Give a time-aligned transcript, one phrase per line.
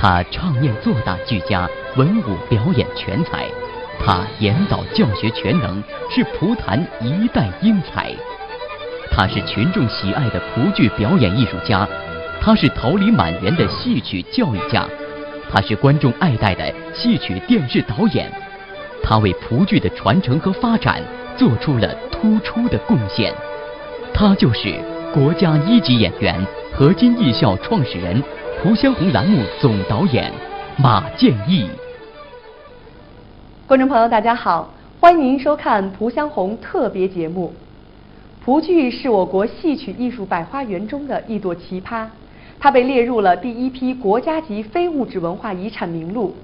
[0.00, 3.46] 他唱念做打俱佳，文武表演全才。
[4.02, 8.10] 他演导教学全能，是蒲坛一代英才。
[9.10, 11.86] 他是群众喜爱的蒲剧表演艺术家，
[12.40, 14.86] 他是桃李满园的戏曲教育家，
[15.52, 18.32] 他是观众爱戴的戏曲电视导演。
[19.02, 21.02] 他为蒲剧的传承和发展
[21.36, 23.34] 做出了突出的贡献。
[24.14, 24.80] 他就是
[25.12, 26.34] 国家一级演员、
[26.72, 28.22] 河津艺校创始人、
[28.62, 30.30] 蒲香红栏目总导演
[30.76, 31.66] 马建义。
[33.66, 34.68] 观众朋友，大家好，
[35.00, 37.54] 欢迎您收看蒲香红特别节目。
[38.44, 42.04] 蒲剧是我国戏曲艺术百花园中的一朵奇葩，
[42.58, 46.36] 它被列入了第一批国家级非物质文化遗产名录。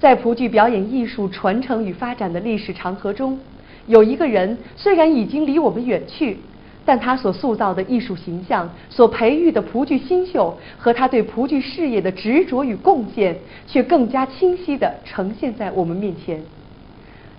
[0.00, 3.38] 在蒲剧表演艺术传承与发展的历史长河中，
[3.86, 6.38] 有一个人虽然已经离我们远去，
[6.86, 16.40] 但他所塑造的艺术形象、所培育的蒲剧新秀和他对蒲剧事业的执着与贡献，却更加清晰地呈现在我们面前。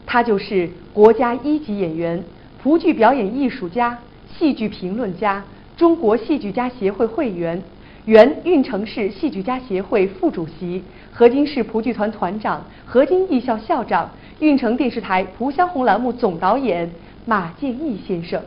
[0.05, 2.23] 他就是国家一级演员、
[2.61, 3.97] 蒲剧表演艺术家、
[4.37, 5.43] 戏剧评论家、
[5.75, 7.63] 中国戏剧家协会会员。
[8.05, 16.89] 原运城市戏剧家协会副主席、河津市蒲剧团团长、河津艺校校长、运城电视台蒲香红栏目总导演
[17.25, 18.41] 马建义先生，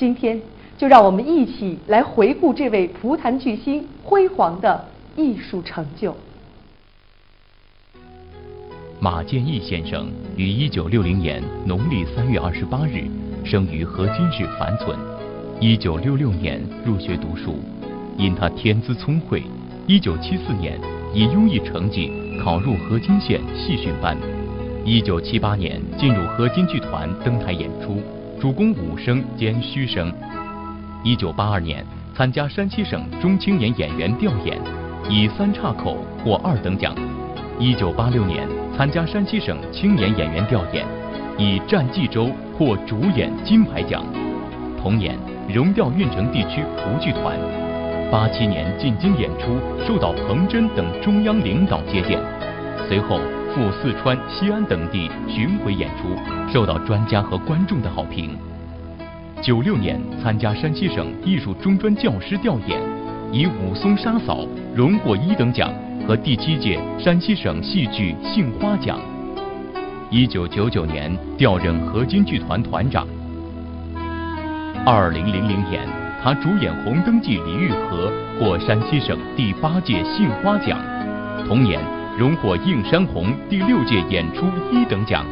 [0.00, 0.40] 今天
[0.78, 4.82] 就让我们一起来回顾这位蒲坛巨星辉煌的
[5.14, 6.16] 艺术成就。
[8.98, 13.04] 马建义先生于一九六零年农历三月二十八日
[13.44, 14.98] 生于河津市樊村，
[15.60, 17.56] 一九六六年入学读书。
[18.16, 19.42] 因他天资聪慧，
[19.86, 20.80] 一九七四年
[21.12, 22.10] 以优异成绩
[22.42, 24.16] 考入河津县戏训班，
[24.82, 28.00] 一九七八年进入河津剧团登台演出，
[28.40, 30.10] 主攻武生兼虚声。
[31.04, 31.84] 一九八二年
[32.16, 34.58] 参加山西省中青年演员调研，
[35.10, 36.94] 以三岔口获二等奖。
[37.58, 40.86] 一九八六年参加山西省青年演员调研，
[41.36, 44.02] 以战冀州获主演金牌奖。
[44.80, 47.38] 同年荣调运城地区蒲剧团。
[48.10, 52.18] 八七年进京演出，受到彭真等中央领导接见，
[52.88, 53.20] 随后
[53.54, 56.16] 赴四川、西安等地巡回演出，
[56.52, 58.36] 受到专家和观众的好评。
[59.42, 62.80] 九六年参加山西省艺术中专教师调研，
[63.32, 65.72] 以武松杀嫂荣获一等奖
[66.06, 68.98] 和第七届山西省戏剧杏花奖。
[70.10, 73.06] 一九九九年调任河津剧团团长。
[74.84, 75.88] 二零零零年。
[76.22, 80.78] 他主演《红灯记》李玉和获山西省第八届杏花奖，
[81.48, 81.80] 同年
[82.18, 85.24] 荣获映山红第六届演出一等奖。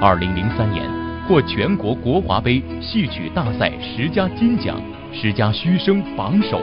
[0.00, 0.88] 二零零三年
[1.28, 4.80] 获全国国华杯戏曲大赛十佳金奖，
[5.12, 6.60] 十佳虚声榜首。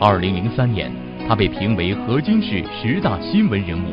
[0.00, 0.90] 二零零三年，
[1.28, 3.92] 他被评为河津市十大新闻人物。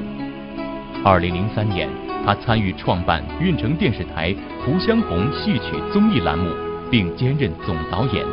[1.04, 1.88] 二零零三年，
[2.26, 6.50] 他参与创办运城电视台蒲香红戏曲综艺栏目，
[6.90, 8.26] 并兼任总导演。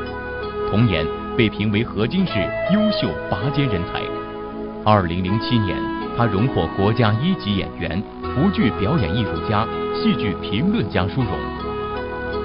[0.70, 1.04] 同年
[1.36, 2.32] 被评为河津市
[2.72, 4.00] 优秀拔尖人才。
[4.84, 5.76] 二零零七年，
[6.20, 11.32] 他荣获国家一级演员、蒲剧表演艺术家、戏剧评论家殊荣。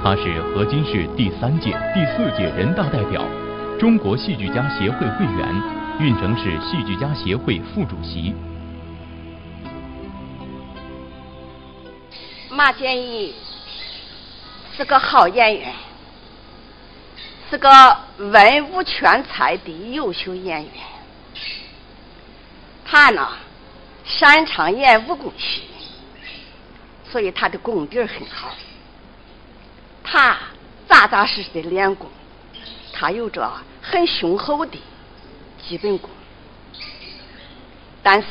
[0.02, 3.22] 他是河津市第三届、第四届人大代表，
[3.78, 5.62] 中国戏剧家协会会员，
[6.00, 8.34] 运城市戏剧家协会副主席。
[12.50, 13.36] 马建义
[14.78, 15.74] 是个好演员。
[17.50, 17.70] 是个
[18.20, 20.72] 文武全才的优秀演员，
[22.86, 23.28] 他呢
[24.06, 25.64] 擅长演武功戏，
[27.12, 28.56] 所以他的功底很好。
[30.04, 30.38] 他
[30.88, 32.10] 扎扎实实的练功，
[32.94, 33.52] 他有着
[33.82, 34.80] 很雄厚的
[35.68, 36.10] 基本功，
[38.04, 38.28] 但是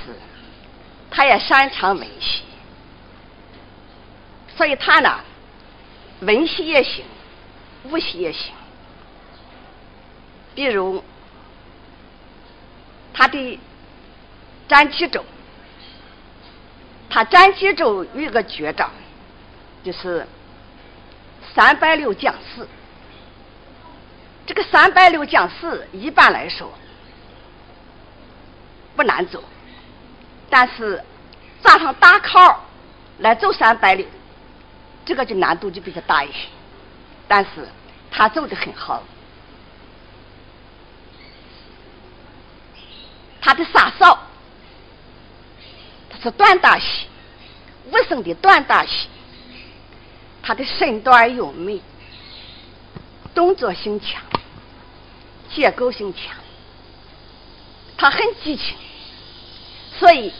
[1.10, 2.42] 他也擅长文戏，
[4.56, 5.20] 所以他呢
[6.20, 7.04] 文戏也行，
[7.84, 8.52] 武戏也行。
[10.54, 11.02] 比如，
[13.12, 13.58] 他的
[14.68, 15.24] 战七州，
[17.14, 18.90] 他战七州有一个绝招，
[19.84, 20.26] 就是
[21.54, 22.66] 三百六将死。
[24.44, 26.72] 这个三百六将死一般来说
[28.96, 29.44] 不难走，
[30.50, 31.04] 但是
[31.62, 32.64] 扎上大考
[33.18, 34.04] 来走三百六，
[35.04, 36.48] 这个就难度就比较大一些。
[37.28, 37.68] 但是
[38.10, 39.04] 他走的很好。
[43.40, 44.18] 他的杀嫂，
[46.24, 47.06] 是短打戏，
[47.90, 49.08] 武生的短打戏。
[50.42, 51.82] 他的身段优美，
[53.34, 54.22] 动作性强，
[55.54, 56.34] 结构性强。
[57.98, 58.74] 他很激情，
[59.98, 60.32] 所以，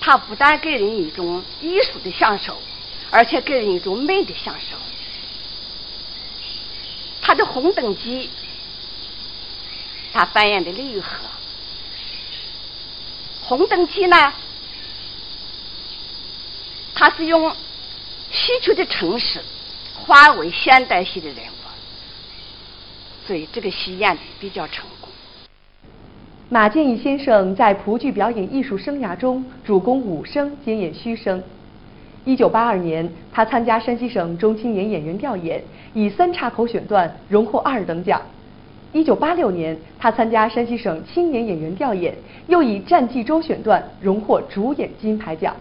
[0.00, 2.56] 他不但给人一种艺术的享受，
[3.10, 4.76] 而且给人一种美的享受。
[7.20, 8.28] 他的《红灯记》，
[10.12, 11.08] 他扮演的李玉和。
[13.46, 14.32] 《红灯记》呢，
[16.94, 17.50] 他是用
[18.30, 19.40] 戏曲的城市
[19.94, 25.10] 化为现代戏的人物，所以这个戏演的比较成功。
[26.48, 31.42] 马建义先生在蒲剧表演艺术生涯中主攻武生兼演虚生。
[32.24, 35.62] 一九八二年，他参加山西省中青年演员调研，
[35.92, 38.22] 以三岔口选段荣获二等奖。
[38.92, 42.14] 一九八六年，他参加山西省青年演员调研，
[42.46, 45.54] 又以战绩州选段荣获主演金牌奖。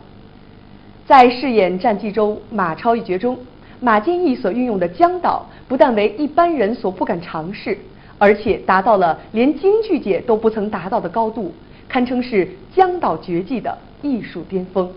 [1.05, 3.38] 在饰演战记中马超一角中，
[3.79, 7.77] 马建义所运用的江岛不但为一般人所不敢尝试。
[8.19, 11.53] 而且达到了连京剧界都不曾达到的高度，
[11.89, 14.89] 堪称是江岛绝技的艺术巅峰。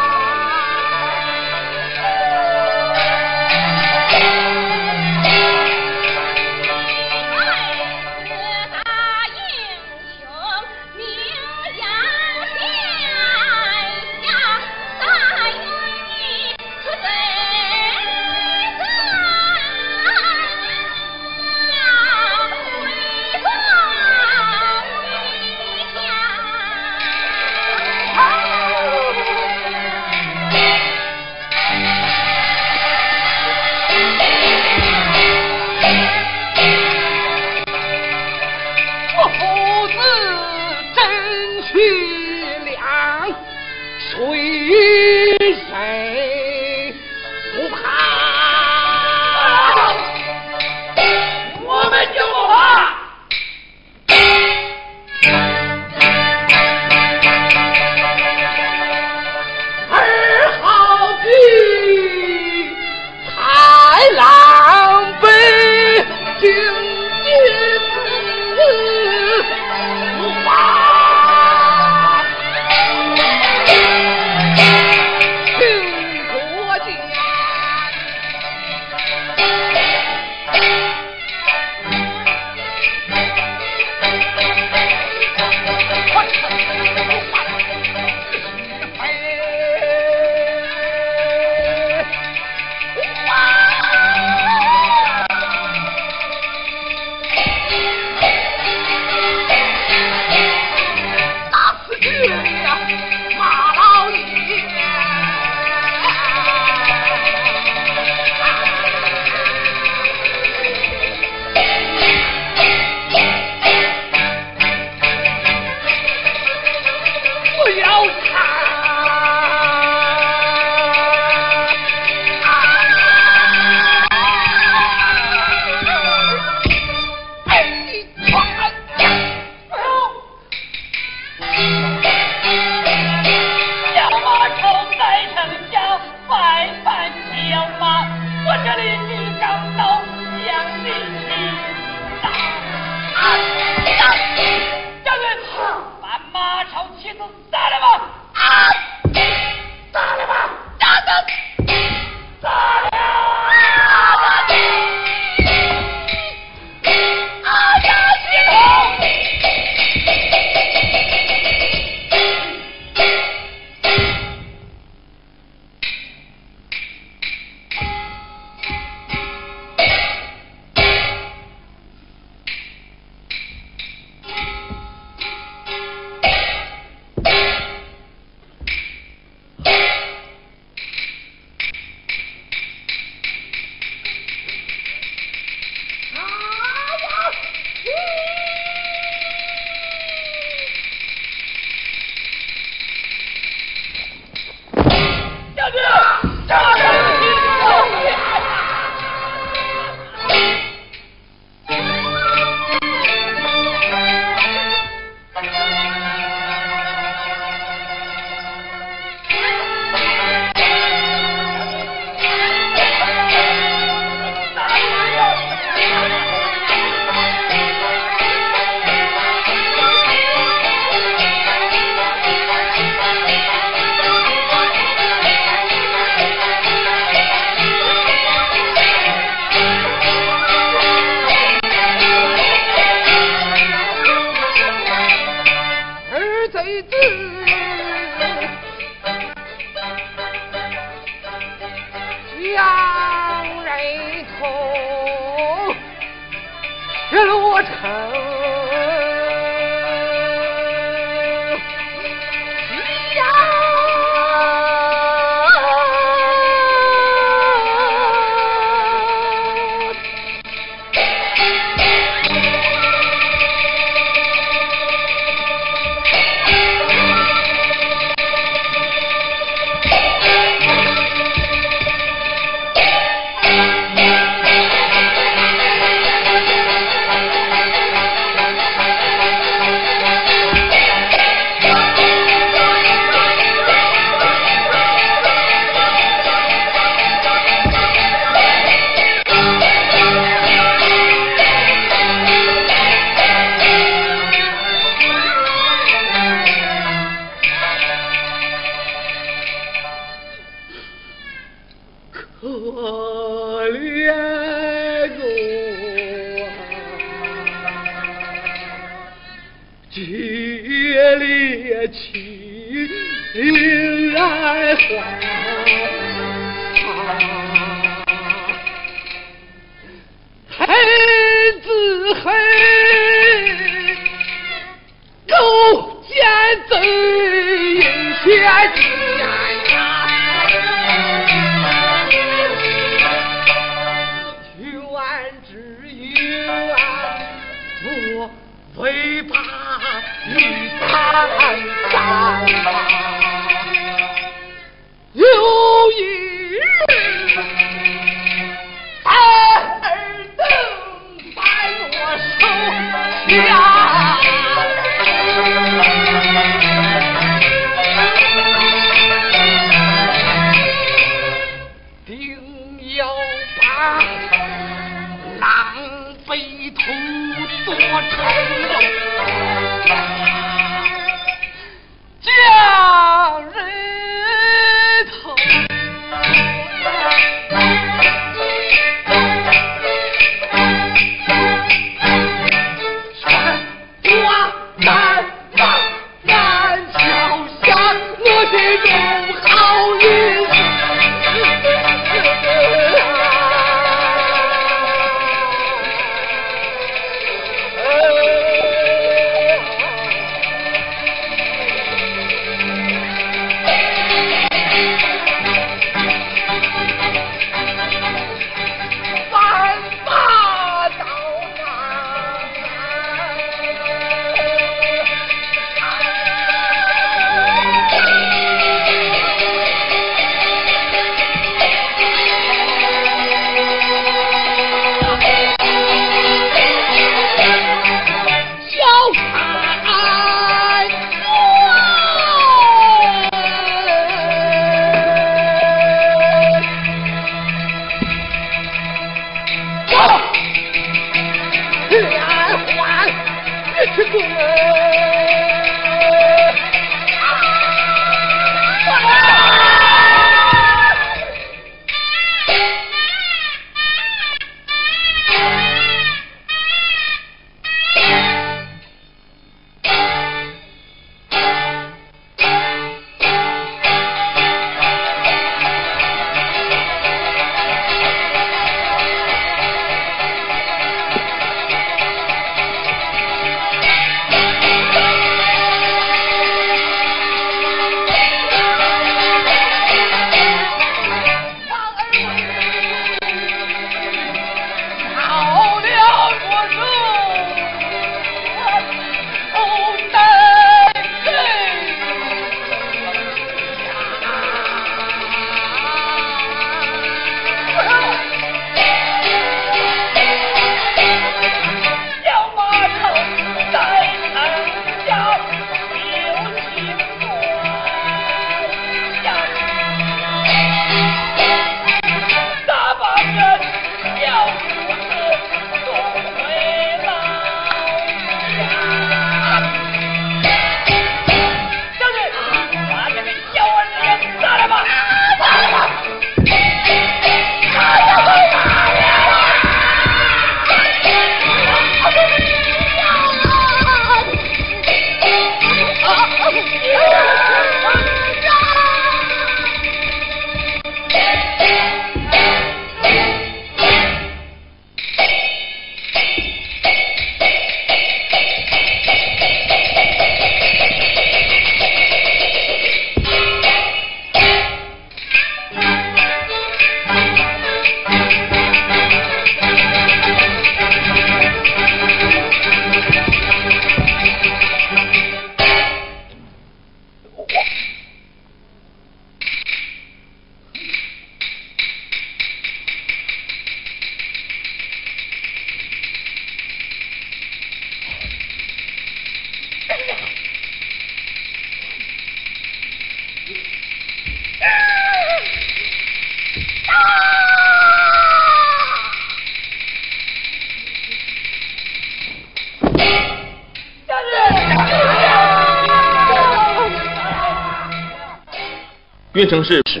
[599.36, 600.00] 运城市是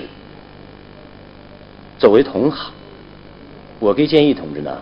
[1.98, 2.72] 作为同行，
[3.78, 4.80] 我跟建议同志呢，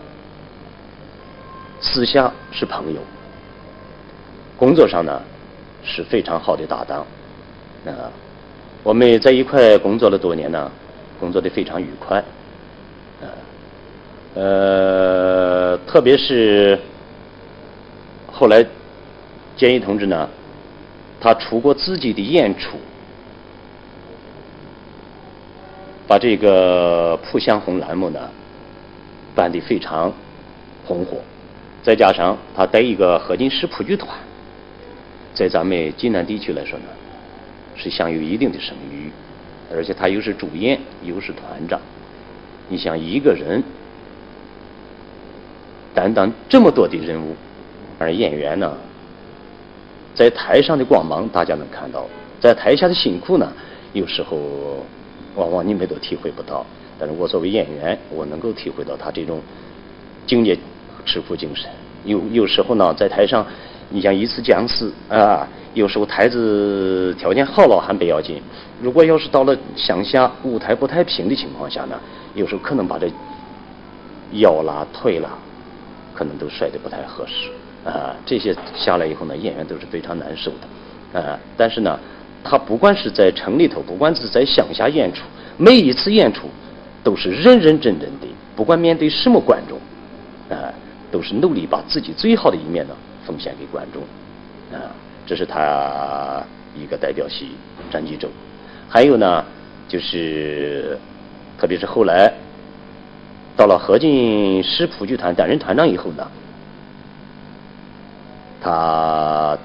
[1.81, 3.01] 私下是朋友，
[4.57, 5.21] 工作上呢
[5.83, 7.05] 是非常好的搭档。
[7.85, 8.07] 啊，
[8.85, 10.71] 我们在一块工作了多年呢，
[11.19, 12.19] 工作的非常愉快。
[13.23, 13.27] 啊，
[14.35, 16.79] 呃，特别是
[18.31, 18.65] 后来
[19.57, 20.29] 建议同志呢，
[21.21, 22.79] 他出过自己的演出。
[26.15, 28.21] 把这个《浦香红》栏目呢
[29.35, 30.13] 办得非常
[30.87, 31.17] 红火，
[31.83, 34.17] 再加上他带一个河津市蒲剧团，
[35.35, 36.85] 在咱们济南地区来说呢，
[37.75, 39.11] 是享有一定的声誉，
[39.75, 41.81] 而且他又是主演又是团长，
[42.69, 43.61] 你想一个人
[45.93, 47.35] 担当这么多的任务，
[47.99, 48.73] 而演员呢，
[50.15, 52.07] 在台上的光芒大家能看到，
[52.41, 53.53] 在台下的辛苦呢，
[53.93, 54.87] 有时候。
[55.37, 56.65] 往往你们都体会不到，
[56.99, 59.41] 但是我作为演员，我能够体会到他这种
[60.27, 60.57] 敬业、
[61.05, 61.69] 吃苦精神。
[62.05, 63.45] 有有时候呢，在台上，
[63.91, 68.41] 你像一次讲死啊，有时候台子条件好了还不要紧，
[68.81, 71.99] 如果要是到了乡下舞台不太平的情况下呢，
[72.35, 73.11] 有时候可能把这
[74.33, 75.31] 腰啦、腿啦，
[76.15, 77.51] 可能都摔得不太合适
[77.85, 78.15] 啊。
[78.25, 80.53] 这些下来以后呢，演员都是非常难受
[81.13, 81.39] 的啊。
[81.57, 81.99] 但是呢。
[82.47, 85.25] 他不管是在城里头，不管是在乡下演出，
[85.57, 86.47] 每一次演出
[87.03, 89.79] 都是认认真真的，不管面对什么观众，
[90.55, 90.71] 啊，
[91.11, 92.95] 都是努力把自己最好的一面呢
[93.27, 94.03] 奉献给观众，
[94.79, 94.93] 啊，
[95.27, 96.45] 这是他
[96.77, 97.53] 一个代表戏
[97.93, 98.29] 《战机舟》。
[98.91, 99.43] 还有呢，
[99.89, 100.99] 就是
[101.59, 102.31] 特别是后来
[103.57, 106.31] 到了河津市普剧团担任团长以后呢，
[108.61, 109.59] 他。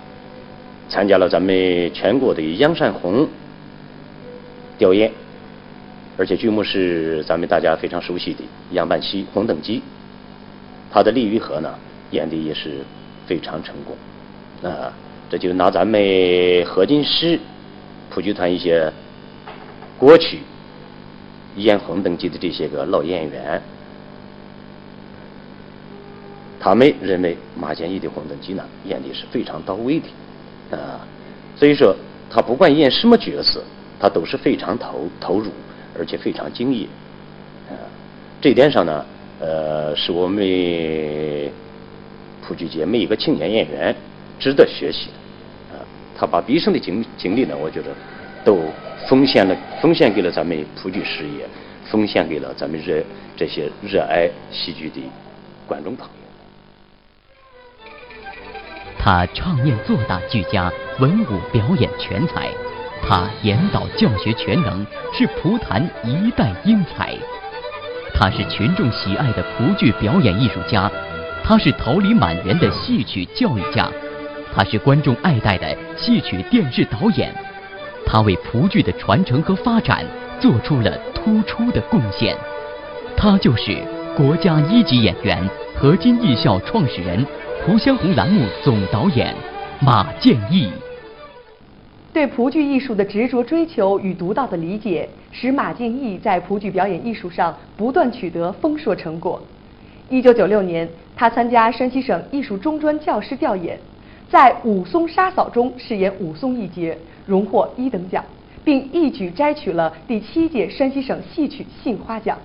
[0.89, 3.27] 参加了咱们全国的杨山红
[4.77, 5.11] 吊唁，
[6.17, 9.77] 而且剧目是咱们大家非常熟悉的杨半溪《红灯记》，
[10.91, 11.73] 他的李玉和呢
[12.11, 12.79] 演的也是
[13.27, 14.91] 非常成功啊！
[15.29, 17.39] 这就拿咱们河津市
[18.09, 18.91] 普剧团一些
[19.95, 20.39] 过去
[21.55, 23.61] 演《红灯记》的这些个老演员，
[26.59, 30.07] 他们认为马建义的《红灯记》呢演的是非常到位的。
[30.71, 31.01] 啊，
[31.55, 31.95] 所以说
[32.29, 33.63] 他不管演什么角色，
[33.99, 35.51] 他都是非常投投入，
[35.97, 36.85] 而且非常敬业。
[37.69, 37.73] 啊，
[38.39, 39.05] 这一点上呢，
[39.39, 40.37] 呃，是我们
[42.41, 43.95] 普剧界每一个青年演员
[44.39, 45.75] 值得学习的。
[45.75, 45.81] 啊，
[46.15, 47.87] 他把毕生的精精力呢，我觉得
[48.43, 48.59] 都
[49.07, 51.47] 奉献了，奉献给了咱们普剧事业，
[51.89, 53.01] 奉献给了咱们热
[53.35, 55.01] 这些热爱戏剧的
[55.65, 56.18] 观众朋友。
[59.01, 62.49] 他唱念做打俱佳，文武表演全才。
[63.01, 67.15] 他演导教学全能，是蒲坛一代英才。
[68.13, 70.91] 他是群众喜爱的蒲剧表演艺术家，
[71.41, 73.89] 他是桃李满园的戏曲教育家，
[74.53, 77.33] 他是观众爱戴的戏曲电视导演。
[78.05, 80.05] 他为蒲剧的传承和发展
[80.41, 82.35] 做出了突出的贡献。
[83.15, 83.77] 他就是
[84.17, 85.41] 国家一级演员、
[85.77, 87.25] 河津艺校创始人。
[87.69, 89.31] 蒲香红栏目总导演
[89.79, 90.71] 马建义
[92.11, 99.39] 对蒲剧艺术的执着追求与独到的理解，使马建义在蒲剧表演艺术上不断取得丰硕成果。
[100.09, 103.77] 一九九六年，他参加山西省艺术中专教师调研，
[104.27, 108.25] 在《武松杀嫂》中饰演武松一角，荣获一等奖，
[108.63, 112.35] 并一举摘取了第七届山西省戏曲杏花奖。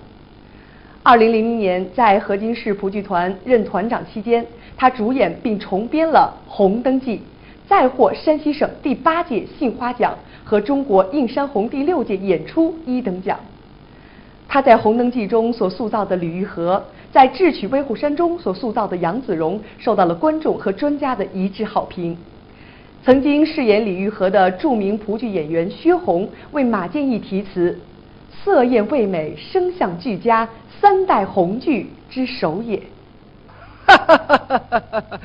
[1.01, 4.43] 二零零零年，在河津市蒲剧团任团长期间，
[4.77, 7.17] 他主演并重编了《红灯记》，
[7.67, 13.39] 再获山西省第八届杏花奖和中国映山红第六届演出一等奖。
[14.47, 22.15] 他在《红灯记》中所塑造的李玉和，在《智取威虎山》中所塑造的杨子荣，受到了观众和专家的一致好评。
[23.03, 27.77] 曾经饰演李玉和的著名蒲剧演员薛红为马建义题词
[28.43, 30.47] ：“色艳味美，声相俱佳。”
[30.81, 32.81] 三代红剧之首也。
[33.87, 35.19] 哈哈哈哈哈哈！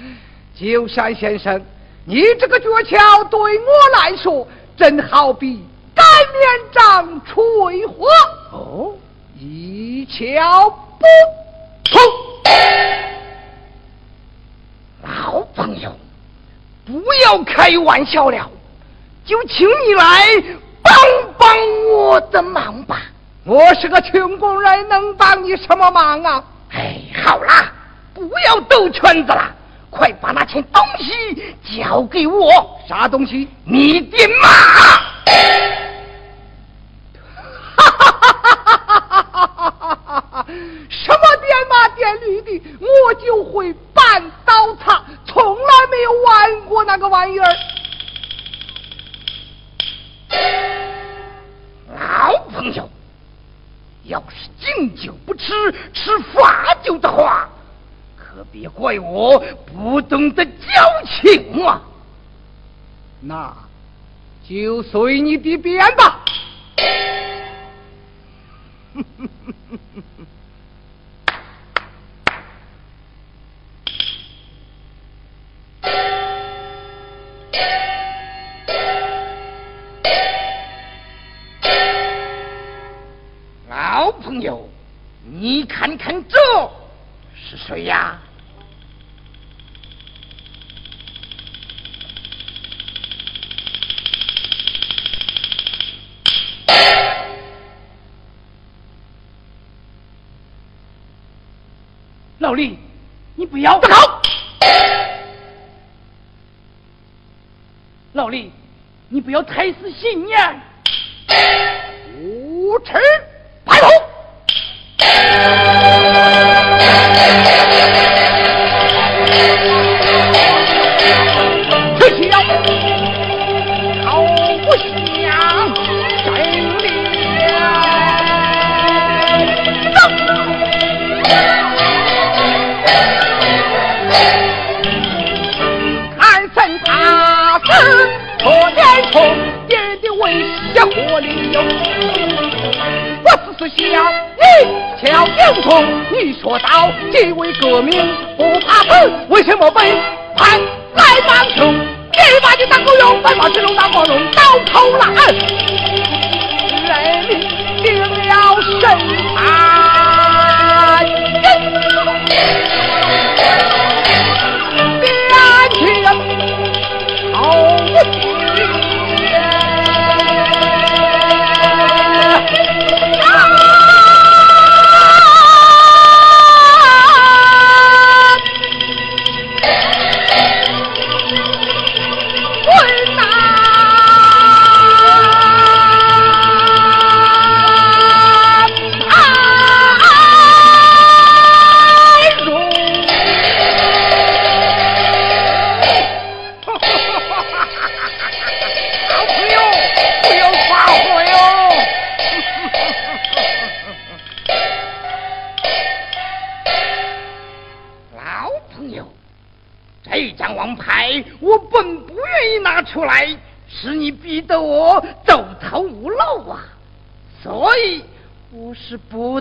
[0.55, 1.61] 鸠山先生，
[2.05, 4.47] 你这个诀窍对我来说，
[4.77, 8.07] 真好比擀面杖吹火。
[8.53, 8.95] 哦，
[9.39, 11.07] 一窍不
[11.85, 12.01] 通。
[15.03, 15.97] 老朋友，
[16.85, 18.51] 不要开玩笑了，
[19.25, 20.27] 就请你来
[20.83, 20.95] 帮
[21.39, 21.49] 帮
[21.89, 23.01] 我的忙吧。
[23.45, 26.45] 我是个穷工人，能帮你什么忙啊？
[26.73, 27.73] 哎，好啦，
[28.29, 29.55] 不要兜圈子了，
[29.91, 32.81] 快把那件东西交给我。
[32.89, 33.49] 啥东西？
[33.65, 34.49] 你的马！
[37.77, 38.43] 哈哈哈
[38.87, 40.47] 哈哈哈！
[40.89, 47.57] 什么电马电驴的，我就会半刀叉，从从来没有玩过那个玩意儿。
[51.99, 52.89] 老朋友，
[54.05, 57.49] 要是敬酒不吃吃罚酒的话，
[58.33, 60.51] 可别怪我不懂得交
[61.05, 61.83] 情啊！
[63.21, 63.53] 那
[64.49, 66.20] 就随你的便吧。
[110.11, 110.50] 太死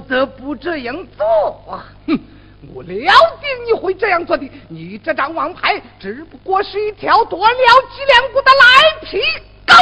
[0.09, 1.23] 不得不这样做
[1.69, 1.85] 啊！
[2.07, 2.19] 哼，
[2.73, 4.49] 我料定你会这样做的。
[4.67, 7.57] 你这张王牌只不过是一条断了
[7.95, 8.65] 脊梁骨的赖
[9.05, 9.21] 皮
[9.67, 9.75] 狗，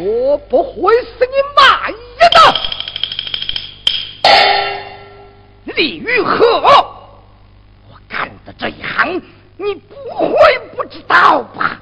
[0.00, 1.94] 我不会死你满意
[2.32, 2.38] 的。
[5.76, 6.60] 李玉鹤，
[7.88, 9.22] 我干的这一行，
[9.56, 11.80] 你不会不知道吧？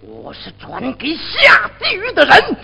[0.00, 2.56] 我是专给下地狱的人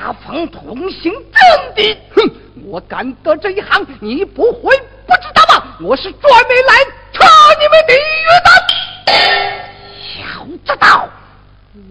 [0.00, 1.98] 发放通行证的。
[2.16, 2.30] 哼，
[2.64, 4.74] 我干的这一行，你不会
[5.06, 5.76] 不知道吧？
[5.80, 6.74] 我是专门来
[7.12, 7.26] 查
[7.60, 8.50] 你们地狱的。
[10.22, 11.06] 要知道，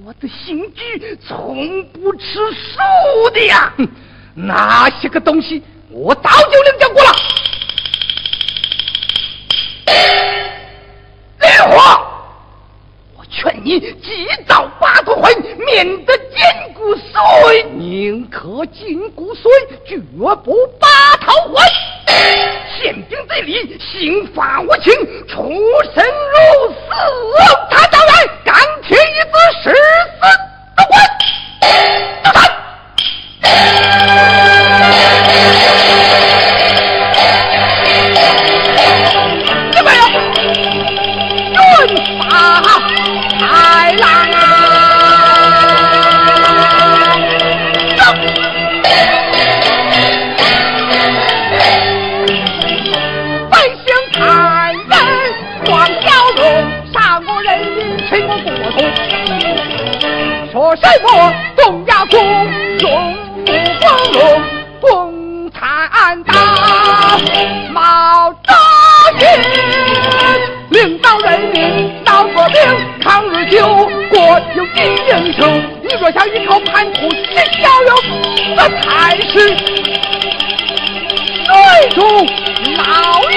[0.03, 3.71] 我的刑具从不吃素的呀。
[3.77, 3.87] 哼，
[4.33, 7.11] 那些个东西，我早就领教过了。
[11.41, 11.77] 烈火，
[13.15, 16.17] 我劝你及早把头回，免得
[17.77, 19.51] 宁可筋骨碎，
[19.85, 21.61] 绝不把头回。
[22.81, 24.93] 宪兵队里刑罚无情，
[25.27, 25.37] 出
[25.93, 26.79] 生入死。
[61.55, 62.19] 东亚共
[62.77, 64.41] 荣不光荣，
[64.81, 66.35] 共产党
[67.71, 68.53] 毛泽
[69.17, 69.21] 东
[70.69, 72.57] 领导人民闹革命，
[73.03, 73.57] 抗日救
[74.09, 74.77] 国有一
[75.09, 75.39] 英雄。
[75.81, 77.89] 你若想依靠叛徒去效用，
[78.55, 79.33] 这才是
[81.45, 81.99] 最终
[82.77, 82.83] 牢
[83.29, 83.33] 狱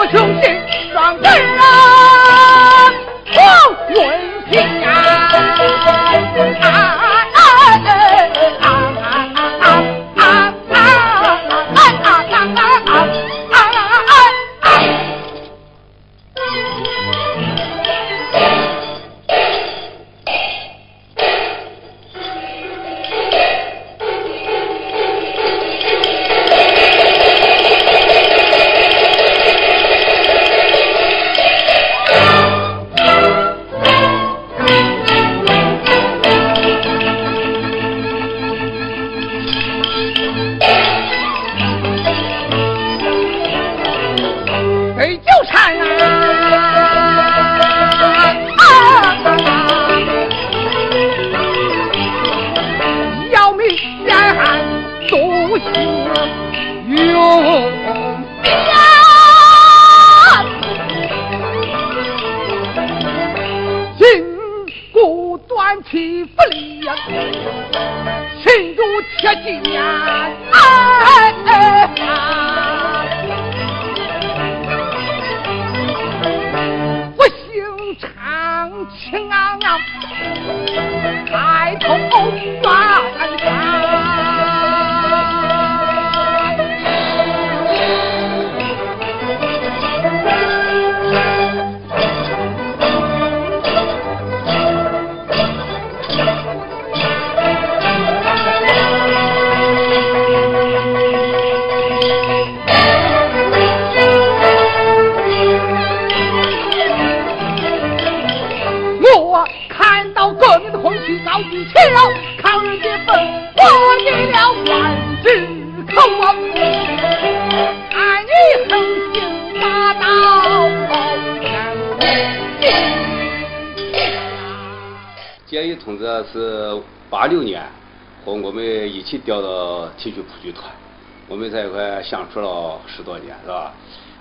[0.00, 0.59] 我兄弟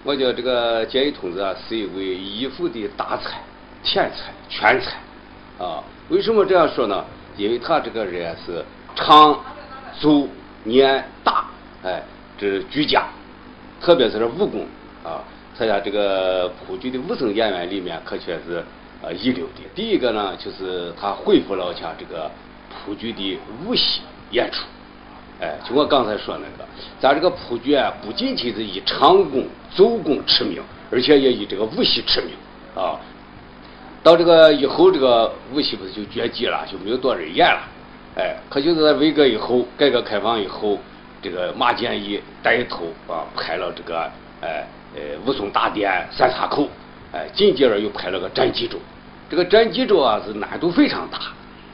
[0.10, 3.40] 我觉得这个建议同志啊是一位义府的大才、
[3.84, 4.98] 天才、全才
[5.64, 5.84] 啊！
[6.10, 7.06] 为什么这样说呢？
[7.38, 9.40] 因为他这个人是长、
[10.00, 10.28] 足、
[10.64, 11.46] 年、大，
[11.84, 12.02] 哎，
[12.40, 13.06] 这是俱佳，
[13.80, 14.66] 特别是这武功
[15.04, 15.22] 啊，
[15.56, 18.66] 参加这个普剧的武生演员里面可确是。
[19.02, 19.62] 呃，一流的。
[19.74, 22.30] 第一个呢，就是他恢复了像这个
[22.84, 24.02] 普剧的武戏
[24.32, 24.66] 演出。
[25.42, 26.68] 哎，就我刚才说那个，
[27.00, 30.62] 咱这个普剧啊，不仅仅是以唱功、走功驰名，
[30.92, 32.32] 而且也以这个武戏驰名
[32.76, 33.00] 啊。
[34.04, 37.62] 到这个以后，这个武戏不是就绝迹了，就没有多少人演了。
[38.16, 40.78] 哎，可就是在文革以后，改革开放以后，
[41.22, 44.02] 这个马建义带头啊，拍了这个
[44.42, 46.68] 哎呃武松大典三岔口。
[47.12, 48.78] 哎，紧接着又拍了个战济州，
[49.30, 51.18] 这个战济州啊是难度非常大，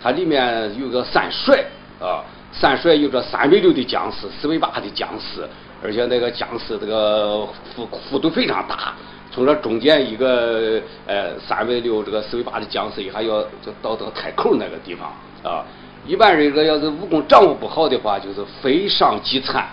[0.01, 1.61] 它里面有个三帅
[1.99, 2.23] 啊，
[2.59, 5.47] 三帅有着三百六的将士，四百八的将士，
[5.83, 8.93] 而且那个将士这个幅幅度非常大，
[9.31, 15.11] 从这中间一个呃三百六这个四百八的将士，一下要就到这个台口那个地方
[15.43, 15.65] 啊，
[16.07, 19.67] 一般人这要是武功掌握不好的话，就是非伤即残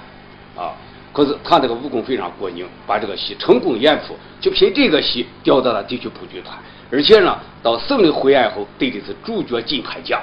[0.57, 0.74] 啊。
[1.12, 6.59] 可是他那个武功非常过硬，把这个戏成功演出，就凭这个戏调到了地区普剧团，
[6.91, 10.22] 而且呢，到省里汇演后得的是主角金牌奖，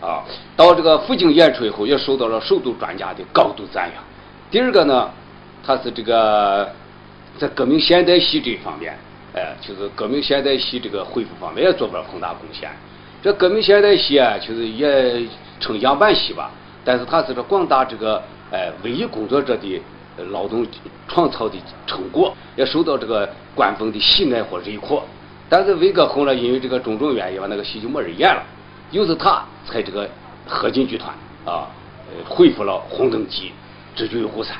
[0.00, 0.24] 啊，
[0.56, 4.04] 到这个附近演出以后也受到了首都专家的高度赞扬。
[4.50, 5.10] 第二个呢，
[5.64, 6.70] 他是这个
[7.38, 8.96] 在革命现代戏这一方面，
[9.34, 12.70] 哎，就是革命现代戏这个恢复方面也做出了很大贡献。
[13.22, 15.26] 这革命现代戏啊，就是也
[15.60, 16.50] 称样板戏吧，
[16.84, 19.82] 但是它是这广大这个哎文艺工作者的。
[20.30, 20.66] 劳动
[21.06, 25.02] 创造的成果也受到这个官方的喜爱和认可，
[25.46, 28.42] 但是文革后呢，因为这个种种原因吧，那个戏就没人演了。
[28.90, 30.08] 又是他才这个
[30.46, 31.14] 合进剧团
[31.44, 31.66] 啊，
[32.24, 33.52] 恢复了《红灯记》
[33.98, 34.56] 《智取威虎山》，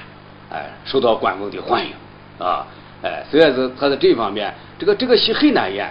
[0.55, 1.93] 哎，受到观众的欢迎
[2.39, 2.67] 啊，
[3.03, 5.91] 哎，虽然是他在这方面，这个这个戏很难演，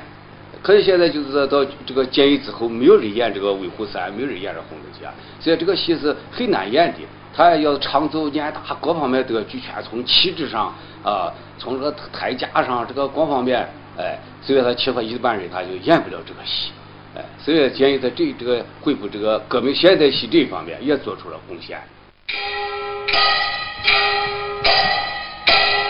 [0.62, 7.00] 可是现在就是到这个建议之后，没有人演这个《威虎山》，没有人演这《红灯记》啊，所以这个戏是很难演的。
[7.38, 10.74] 他要长走年大，各方面都要俱全，从气质上
[11.04, 13.68] 啊，从这个台架上，这个各方面，
[13.98, 16.72] 哎，所以他缺乏一般人，他就演不了这个戏，
[17.16, 21.82] 哎，所以建议在这这个恢复这个革命现代戏这方面也做出了贡献。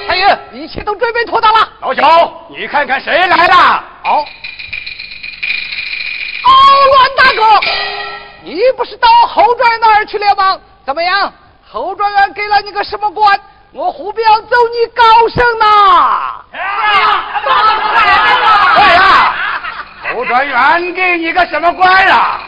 [0.08, 1.68] 太爷，一切都准备妥当了。
[1.82, 3.56] 老小，你看看谁来了？
[4.04, 4.26] 好，哦。
[6.44, 6.50] 哦，
[6.94, 7.42] 栾大哥，
[8.44, 10.60] 你不是到后庄那儿去了吗？
[10.86, 11.34] 怎么样？
[11.68, 13.40] 侯庄园给了你个什么官？
[13.72, 16.46] 我胡彪走你高升呐！
[18.76, 19.35] 快呀，
[20.16, 22.48] 后庄园给你个什么官啊？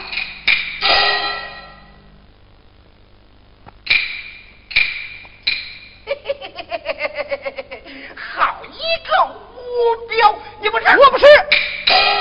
[8.16, 9.60] 好一个胡
[10.08, 10.34] 彪！
[10.62, 10.86] 你不是？
[10.98, 11.26] 我不是，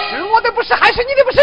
[0.10, 1.40] 是我的不是，还是你的不是？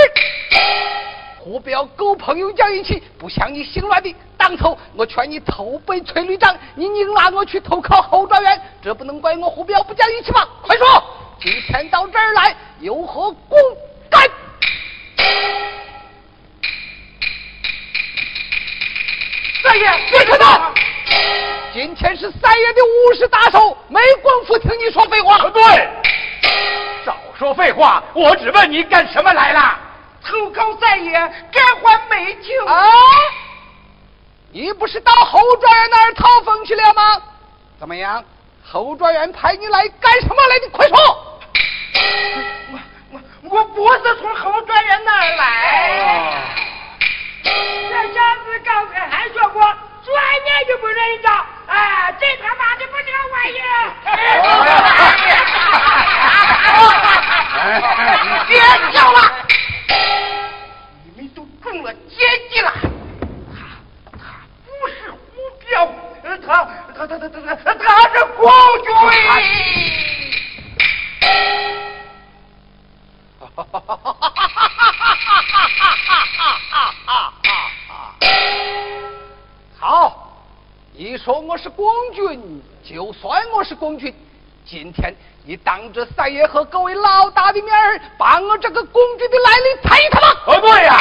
[1.38, 4.14] 胡彪狗朋友讲义气，不像你心软的。
[4.36, 10.46] 当头我劝你投奔崔旅长，你硬拉我去投靠后状元，这不能怪我胡彪不讲义气吧？
[10.60, 10.86] 快说，
[11.40, 13.93] 今天到这儿来有何公干？
[19.62, 20.72] 三爷，别看他，
[21.72, 25.38] 今天是三爷的五十大寿，没工夫听你说废话。
[25.38, 25.62] 不对，
[27.04, 29.78] 少说废话，我只问你干什么来了？
[30.22, 32.66] 投靠三爷，改换美酒。
[32.66, 32.86] 啊！
[34.52, 37.20] 你不是到侯状元那儿讨封去了吗？
[37.78, 38.24] 怎么样？
[38.62, 40.58] 侯状元派你来干什么来？
[40.62, 41.40] 你快说！
[43.50, 45.44] 我不是从后庄园那儿来。
[47.44, 50.14] 这小子刚才还说过，转
[50.46, 51.46] 眼就不认账。
[51.66, 53.70] 哎，这他妈的不是个玩意儿！
[58.46, 58.52] 别
[58.92, 59.18] 叫了！
[61.04, 62.16] 你们都中了奸
[62.50, 62.72] 计了！
[63.52, 63.56] 他
[64.12, 64.18] 他
[64.64, 65.16] 不是胡
[65.66, 65.66] 彪，
[66.22, 67.84] 他他他他他他他
[68.14, 68.42] 是光
[68.82, 68.88] 军！
[73.54, 73.66] 哈！
[79.78, 80.32] 好，
[80.92, 84.14] 你说我是光军，就算我是光军，
[84.64, 85.14] 今天。
[85.46, 90.26] 你当着三爷和各位老大的面儿，把我这个共军的来历猜一猜吧。
[90.46, 90.96] 哦，对呀，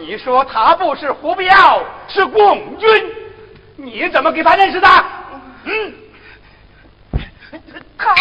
[0.00, 3.14] 你说他不是胡彪，是共军，
[3.76, 4.86] 你怎么给他认识的？
[5.64, 5.94] 嗯，
[7.50, 8.14] 太，太，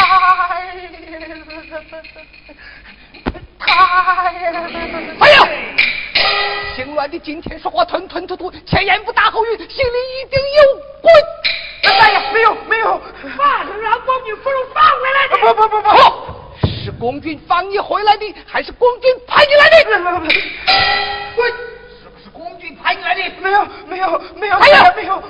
[5.20, 5.48] 哎呀！
[6.76, 10.64] 姓乱的今天说话吞吞吐吐，前言不搭后语，心里一定有
[11.02, 11.12] 鬼。
[11.84, 13.02] 大爷，没有没有，
[13.38, 15.38] 爸是让光军俘虏放回来的。
[15.38, 15.88] 不不不不，
[16.84, 19.76] 是公军放你回来的，还是公军派你来的？
[21.38, 23.22] 喂，是不是公军派你来的？
[23.42, 25.24] 没有没有没有，哎呀没有。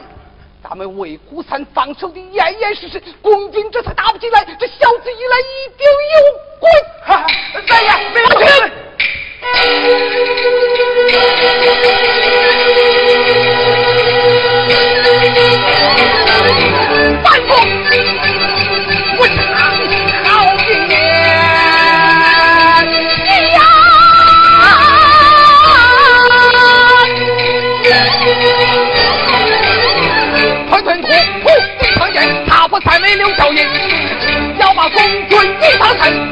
[0.67, 4.43] 咱们魏虎山防守的严严实实，共军这才打不进来。
[4.59, 5.85] 这小子一来一定
[6.15, 6.21] 有
[6.59, 6.67] 鬼。
[7.67, 8.27] 大爷，没有。
[33.05, 33.63] 为刘小英，
[34.57, 34.99] 要把公
[35.29, 36.29] 军一上身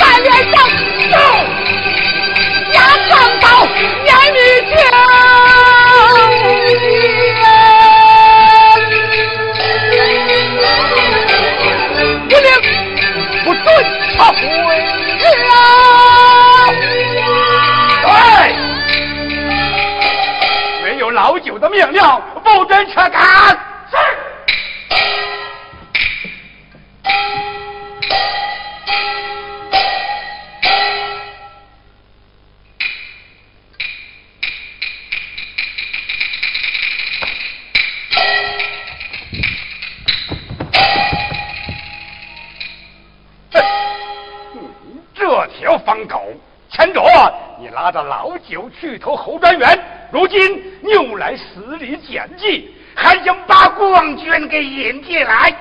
[48.54, 55.54] 着老九去投侯专员，如今又来死里捡计，还想把光军给引进来。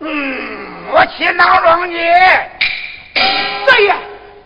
[0.00, 1.96] 嗯，我去恼容你。
[3.66, 3.88] 大爷，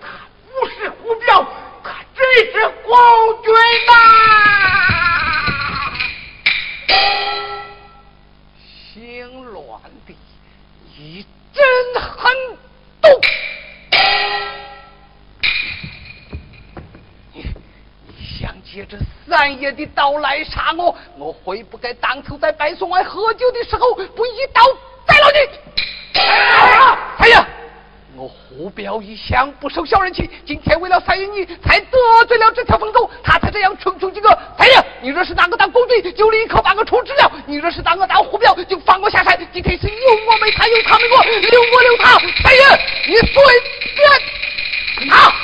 [0.00, 0.08] 他
[0.46, 1.44] 不是胡彪，
[1.82, 3.52] 他真是光军
[3.86, 3.92] 呐！
[8.94, 10.14] 姓乱的，
[10.96, 11.64] 你真
[12.00, 12.32] 狠
[13.02, 13.08] 毒！
[18.72, 18.96] 借着
[19.28, 24.62] 三爷的刀来杀我，我会不该当初在白松外喝酒的时候不一刀
[25.04, 25.38] 宰了你？
[27.18, 27.44] 哎呀，
[28.14, 34.28] 我胡彪一向不受小人气，今天为了三爷你，才得罪了这条疯狗，他才这样穷穷几个。
[34.56, 39.36] 三爷，你若是拿我当工具，就立刻把我处置了；你若是拿我当胡彪，就放我下山。
[39.52, 42.18] 今天是有我没他，有他没我，留我留他。
[42.40, 42.60] 三爷，
[43.08, 43.42] 你随
[43.96, 45.34] 便啊！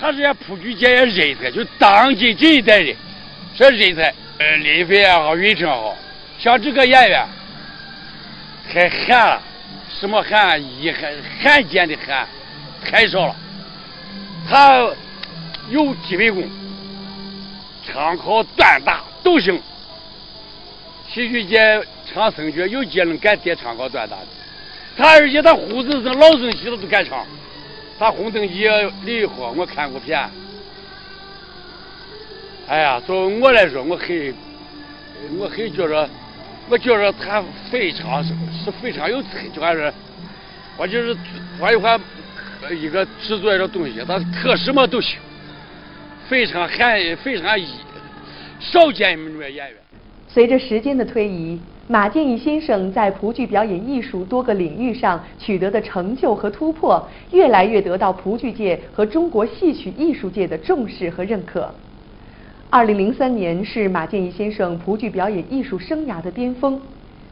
[0.00, 2.96] 他是家铺局界也人才，就当今这一代人，
[3.54, 5.94] 这人才，呃，林飞也好，云成好，
[6.38, 7.28] 像这个演员，
[8.72, 9.42] 太旱了，
[9.90, 12.26] 什么旱，一旱罕见的旱，
[12.82, 13.36] 太少了。
[14.48, 14.88] 他
[15.68, 16.50] 有基本功，
[17.86, 19.60] 唱好段打都行。
[21.12, 21.58] 戏剧界
[22.10, 24.26] 唱生角有几人敢接唱好段打的？
[24.96, 27.26] 他而且他胡子是老生戏了都敢唱。
[28.00, 28.66] 他红灯记
[29.04, 30.18] 李火，我看过片。
[32.66, 34.34] 哎呀，作为我来说，我很，
[35.38, 36.08] 我很觉着，
[36.70, 38.32] 我觉着他非常是
[38.64, 39.92] 是非常有才，就还是，
[40.78, 41.14] 我就是
[41.58, 42.00] 换一换
[42.70, 45.18] 一个制作一个东西，他刻什么都行，
[46.26, 47.60] 非常罕，非常
[48.60, 49.76] 少见那么演员。
[50.26, 51.60] 随着时间的推移。
[51.90, 61.68] 马建义先生在蒲剧表演艺术多个领域上取得的成就和突破，越来越得到蒲剧界和中国戏曲艺术界的重视和认可。
[62.70, 66.80] 二零零三年是马建义先生蒲剧表演艺术生涯的巅峰，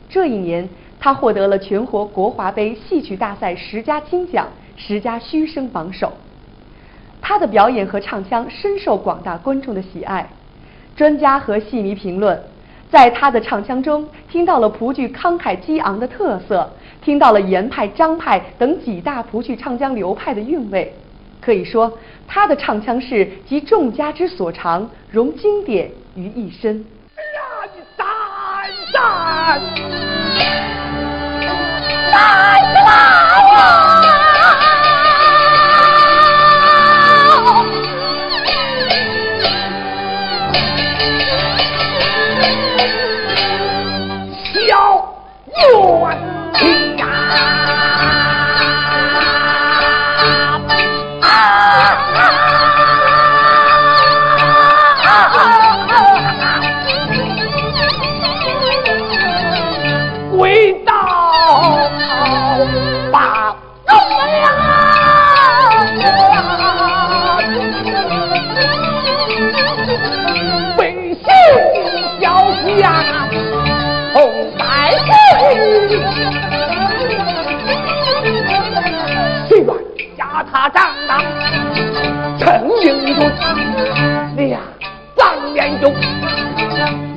[0.09, 6.13] 这一年他获得了全国国华杯戏曲大赛十佳金奖、十佳虚声榜首。
[7.23, 10.29] 他的表演和唱腔深受广大观众的喜爱，
[10.97, 12.37] 专家和戏迷评论。
[12.91, 16.71] 在他的唱腔中，听到了蒲剧慷慨激昂的特色，
[17.03, 20.95] 听到了严派、张派等几大蒲剧唱腔流派的韵味。
[21.41, 21.93] 可以说，
[22.27, 26.85] 他的唱腔是集众家之所长，融经典于一身。
[27.15, 27.41] 哎呀，
[27.75, 27.81] 你
[80.61, 81.23] 他长大。
[82.37, 83.15] 陈英俊，
[84.37, 84.59] 你呀，
[85.17, 85.95] 张连中，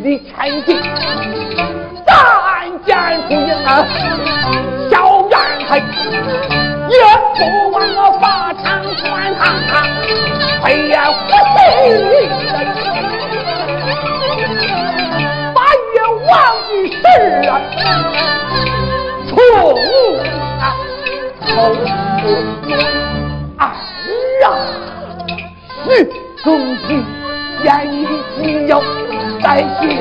[0.03, 0.79] 你前进，
[2.05, 2.13] 咱
[2.85, 3.83] 家出营啊，
[4.91, 5.33] 小元
[5.67, 5.81] 黑，
[6.87, 6.93] 也
[7.35, 8.63] 不忘我法场
[9.09, 9.41] 观他，
[10.61, 11.59] 哎呀，我谁？
[15.55, 15.57] 八
[15.95, 15.97] 月
[16.29, 16.29] 王
[16.69, 17.03] 的事
[17.49, 17.49] 啊，
[19.27, 19.33] 错
[19.73, 19.75] 误
[20.61, 20.63] 啊，
[21.47, 21.49] 错
[26.43, 27.05] 女中心
[27.63, 28.07] 言语
[28.41, 28.81] 既有
[29.43, 29.99] 在心，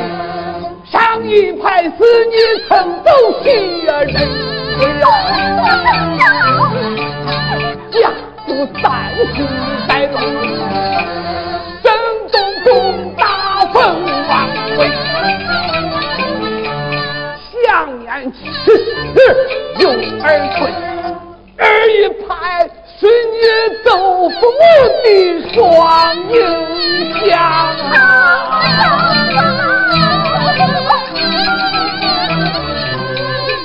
[0.91, 2.35] 上一派是你
[2.67, 2.71] 曾
[3.05, 3.11] 走
[3.43, 3.51] 西
[3.85, 3.91] 人，
[7.91, 8.11] 家
[8.47, 8.49] 住
[8.81, 9.37] 三星
[9.87, 10.17] 在路，
[11.83, 11.93] 正
[12.33, 12.71] 东宫
[13.17, 13.23] 大
[13.73, 13.77] 凤
[14.29, 14.33] 王
[14.79, 14.81] 位，
[17.63, 17.65] 想
[17.99, 18.37] 念起
[19.79, 19.91] 有
[20.23, 20.27] 儿
[20.57, 20.61] 孙，
[21.59, 21.95] 儿一
[22.27, 22.31] 派。
[23.01, 23.41] 是你
[23.83, 24.63] 豆腐的
[25.55, 26.37] 双影
[27.25, 27.33] 像！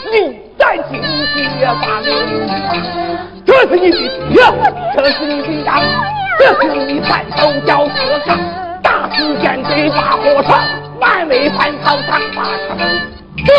[0.09, 1.01] 你在今
[1.59, 2.07] 天发明，
[3.45, 3.97] 这是你的
[4.29, 4.39] 爹，
[4.95, 5.83] 这是你的娘，
[6.39, 8.31] 这是你三头脚四个
[8.81, 10.63] 大四间对把火床，
[10.97, 12.79] 满尾翻草长八成，
[13.45, 13.51] 这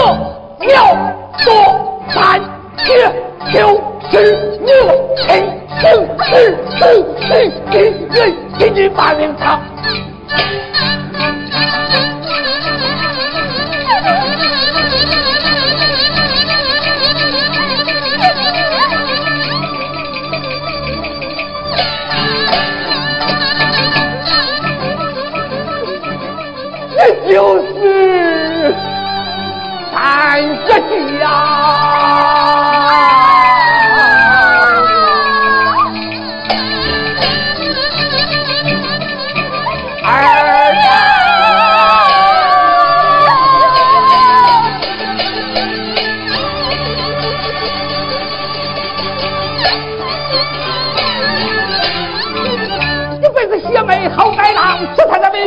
[0.72, 0.96] 要
[1.44, 2.40] 多三
[2.78, 2.84] 七
[3.52, 3.58] 九
[4.10, 4.14] 十
[4.62, 4.64] 五
[5.16, 5.56] 七。
[5.78, 6.24] 四四
[6.70, 6.80] 四四
[7.20, 7.28] 四
[8.10, 8.16] 四，
[8.58, 9.60] 给你把命长。
[26.96, 26.98] 这
[27.30, 27.95] 就是
[31.26, 31.32] 个
[40.74, 41.16] 家。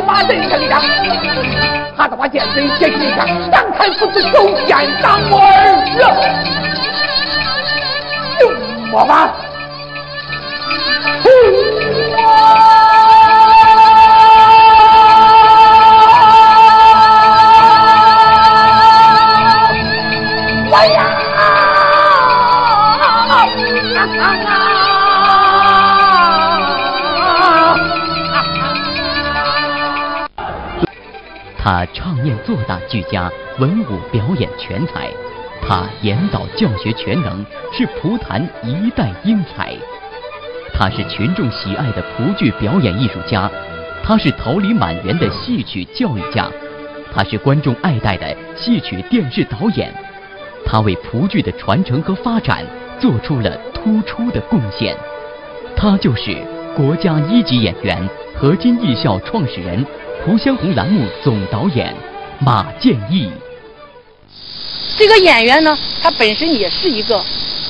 [0.09, 0.82] 马真成将，
[2.10, 6.01] 他的话见贼写信上，张开不是首先当我儿子，
[8.41, 8.51] 用
[8.91, 9.30] 我吧。
[31.62, 31.86] 他
[32.24, 35.07] 念做大俱佳，文武表演全才；
[35.61, 39.74] 他演导教学全能，是蒲坛一代英才。
[40.74, 43.49] 他是群众喜爱的蒲剧表演艺术家，
[44.03, 46.49] 他是桃李满园的戏曲教育家，
[47.13, 49.93] 他是观众爱戴的戏曲电视导演。
[50.65, 52.65] 他为蒲剧的传承和发展
[52.99, 54.95] 做出了突出的贡献。
[55.76, 56.38] 他就是
[56.76, 57.97] 国家一级演员、
[58.36, 59.86] 河津艺校创始人。
[60.26, 61.95] 蒲香红栏目总导演
[62.42, 63.30] 马建义，
[64.96, 67.22] 这个演员呢，他本身也是一个，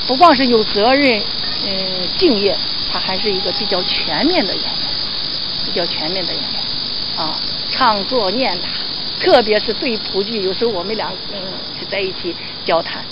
[0.07, 1.19] 不光是有责任，
[1.65, 2.55] 嗯，敬业，
[2.91, 4.71] 他还是一个比较全面的演员，
[5.65, 6.61] 比较全面的演员，
[7.17, 7.35] 啊，
[7.71, 8.67] 唱作念打，
[9.19, 11.41] 特别是对蒲剧，有时候我们俩嗯
[11.77, 13.03] 是在一起交谈，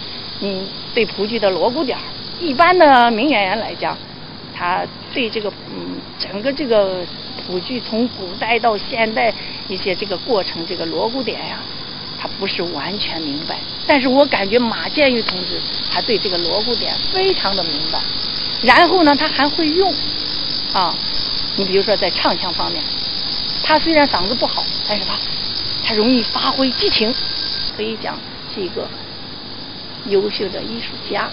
[0.42, 1.98] 嗯，对蒲剧的锣鼓点
[2.40, 3.98] 一般的名演员来讲，
[4.54, 7.04] 他对这个嗯整个这个。
[7.48, 9.34] 古剧从古代到现代
[9.70, 11.60] 一些这个过程这个锣鼓点呀
[12.20, 13.58] 他不是完全明白。
[13.86, 18.00] 但是我感觉马建玉同志他对这个锣鼓点非常的明白。
[18.62, 19.94] 然后呢他还会用
[20.74, 20.94] 啊
[21.56, 22.84] 你比如说在唱腔方面
[23.64, 25.18] 他虽然嗓子不好但是他
[25.84, 27.14] 他容易发挥激情
[27.78, 28.20] 可以讲
[28.54, 28.90] 是一个
[30.08, 31.30] 优秀的艺术家。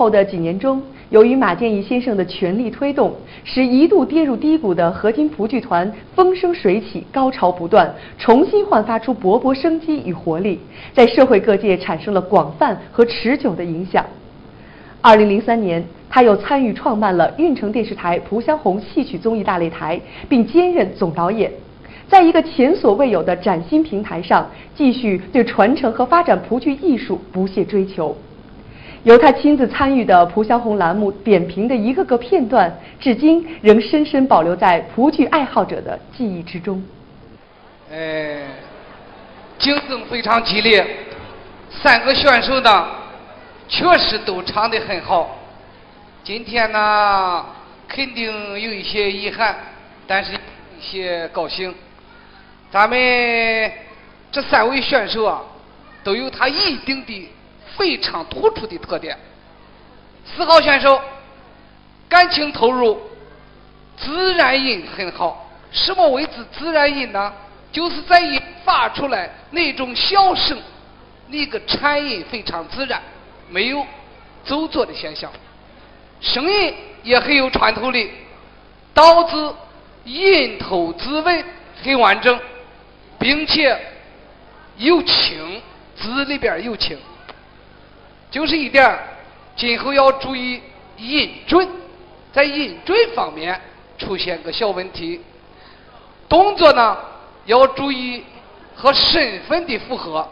[0.00, 0.80] 后的几年中，
[1.10, 3.12] 由于马建义先生的全力推动，
[3.44, 10.58] 使一度跌入低谷的河津蒲剧团风生水起，高潮不断，重新焕发出勃勃生机与活力，
[10.94, 14.02] 在社会各界产生了广泛和持久的影响。
[15.02, 21.52] 二零零三年，他又参与创办了运城电视台蒲香红戏曲综艺大擂台，并兼任总导演。
[22.08, 28.16] 在一个前所未有的崭新平台上，继续对传承和发展蒲剧艺术不懈追求。
[29.02, 32.70] 由他亲自参与的蒲香红栏目点评的一个个片段，
[33.00, 36.82] 至今仍深深保留在蒲剧爱好者的记忆之中。
[37.90, 38.42] 呃，
[39.58, 40.86] 竞争非常激烈，
[41.70, 42.86] 三个选手呢，
[43.68, 45.38] 确实都唱得很好。
[46.22, 47.46] 今天呢，
[47.88, 48.30] 肯定
[48.60, 49.56] 有一些遗憾，
[50.06, 51.74] 但是一些高兴。
[52.70, 53.72] 咱们
[54.30, 55.40] 这三位选手啊，
[56.04, 57.28] 都有他一定的
[57.80, 59.18] 非常突出的特点。
[60.26, 61.00] 四号选手
[62.10, 63.00] 感情投入，
[63.96, 65.50] 自然音很好。
[65.72, 67.32] 什么为之自然音呢？
[67.72, 70.58] 就是在音发出来那种笑声，
[71.28, 73.00] 那个颤音非常自然，
[73.48, 73.86] 没有
[74.44, 75.32] 走作的现象。
[76.20, 78.10] 声音也很有穿透力，
[78.92, 79.54] 导致
[80.04, 81.42] 音头字尾
[81.82, 82.38] 很完整，
[83.18, 83.74] 并且
[84.76, 85.62] 有情，
[85.96, 86.98] 字里边有情。
[88.30, 88.98] 就是一点，
[89.56, 90.62] 今后要注意
[90.96, 91.68] 音准，
[92.32, 93.60] 在音准方面
[93.98, 95.20] 出现个小问题。
[96.28, 96.96] 动作呢
[97.46, 98.24] 要注意
[98.76, 100.28] 和身份的符合，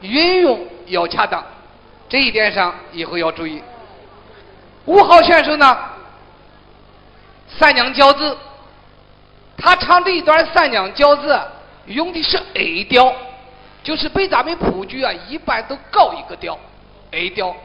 [0.00, 1.44] 运用要恰当，
[2.08, 3.62] 这一点上以后要注意。
[4.86, 5.78] 五号选手呢，
[7.58, 8.36] 三娘教子，
[9.58, 11.38] 他唱这一段三娘教子
[11.86, 13.14] 用的是 A 调，
[13.84, 16.58] 就是比咱们谱剧啊一般都高一个调
[17.12, 17.56] ，A 调。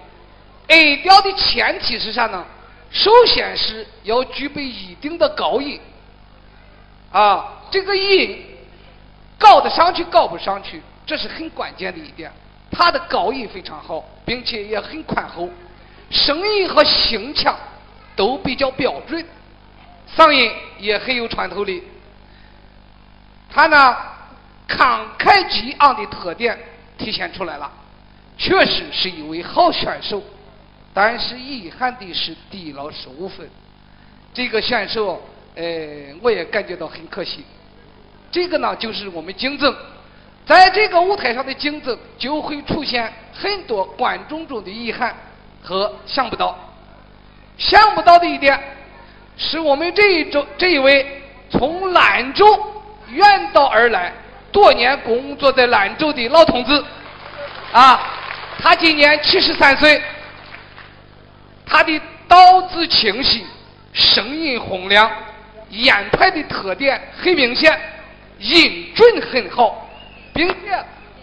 [0.68, 2.46] A 调的前提是啥呢？
[2.90, 5.78] 首先是要具备一定的高音，
[7.12, 8.46] 啊，这个音
[9.38, 12.32] 高得上去高不上去，这是很关键的一点。
[12.72, 15.50] 他的高音非常好，并且也很宽厚，
[16.10, 17.54] 声音和形腔
[18.16, 19.26] 都比较标准，
[20.16, 21.84] 嗓音也很有穿透力。
[23.50, 23.98] 他呢，
[24.68, 26.58] 慷慨激昂的特点
[26.98, 27.70] 体现出来了，
[28.38, 30.22] 确实是一位好选手。
[30.94, 33.48] 但是遗憾的是低了十五分，
[34.34, 35.22] 这个选手，
[35.54, 35.64] 呃，
[36.22, 37.46] 我也感觉到很可惜。
[38.32, 39.76] 这个呢，就是我们竞争，
[40.44, 45.16] 在这个舞台上的竞争，就会出现很多观众中的遗憾
[45.62, 46.58] 和想不到。
[47.60, 48.60] 想不到的一点，
[49.38, 51.22] 是我们这一周这一位
[51.52, 52.46] 从兰州
[53.10, 54.12] 远道而来，
[54.52, 56.84] 多年工作在兰州的老同志，
[57.72, 58.17] 啊，
[58.68, 60.04] 他今年七十三岁，
[61.66, 63.46] 他的刀字清晰，
[63.94, 65.10] 声音洪亮，
[65.70, 67.80] 烟派的特点很明显，
[68.40, 69.88] 音准很好，
[70.34, 70.56] 并且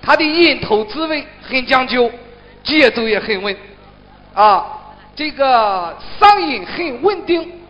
[0.00, 2.10] 他的音头滋味很讲究，
[2.62, 3.54] 节奏也很稳，
[4.32, 4.64] 啊，
[5.14, 7.60] 这个嗓音很稳定。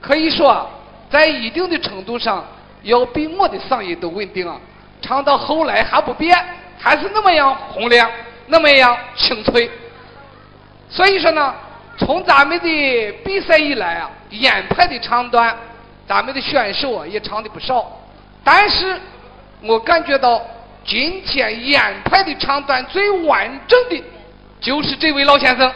[0.00, 0.70] 可以说，
[1.10, 2.46] 在一定的程度上，
[2.82, 4.60] 要比我的嗓音都稳定啊！
[5.02, 6.38] 唱到后来还不变，
[6.78, 8.08] 还是那么样洪亮，
[8.46, 9.70] 那么样清脆。
[10.88, 11.54] 所以说呢，
[11.98, 15.56] 从咱们的比赛以来啊，烟派的唱段，
[16.06, 17.90] 咱们的选手啊也唱的不少。
[18.42, 19.00] 但是，
[19.62, 20.40] 我感觉到
[20.84, 24.04] 今天烟派的唱段最完整的，
[24.60, 25.72] 就是这位老先生。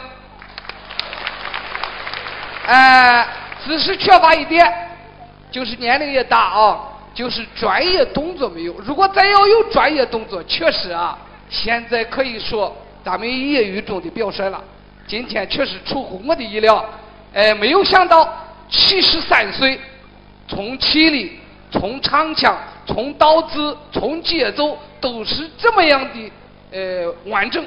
[2.67, 3.27] 哎。
[3.67, 4.73] 只是缺乏一点，
[5.51, 6.79] 就是年龄也大啊，
[7.13, 8.73] 就是专业动作没有。
[8.79, 14.63] 如果再要有专业动作，确实啊，现在可以说咱们业余中的表率了。
[15.07, 16.85] 今天确实出乎我的意料，
[17.33, 18.29] 哎，没有想到
[18.69, 19.79] 七十三岁，
[20.47, 21.39] 从气力、
[21.71, 26.33] 从唱腔、从刀子、从节奏都是这么样的
[26.71, 27.67] 呃完整。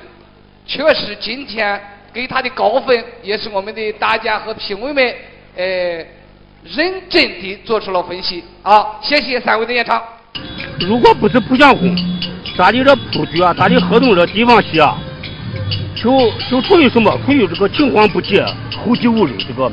[0.67, 1.81] 确实，今天
[2.13, 5.15] 给他的高分也是我们的大家和评委们。
[5.53, 5.63] 呃，
[6.63, 8.99] 认真地做出了分析啊！
[9.01, 10.01] 谢谢三位的演唱。
[10.79, 11.95] 如果不是不想红，
[12.57, 14.97] 咱的这普局啊，咱的合同这地方戏啊，
[15.95, 17.17] 就就处于什么？
[17.25, 18.43] 处于这个青黄不接、
[18.85, 19.71] 后继无人这个，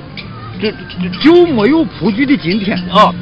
[0.60, 3.14] 这这就没有普局的今天啊。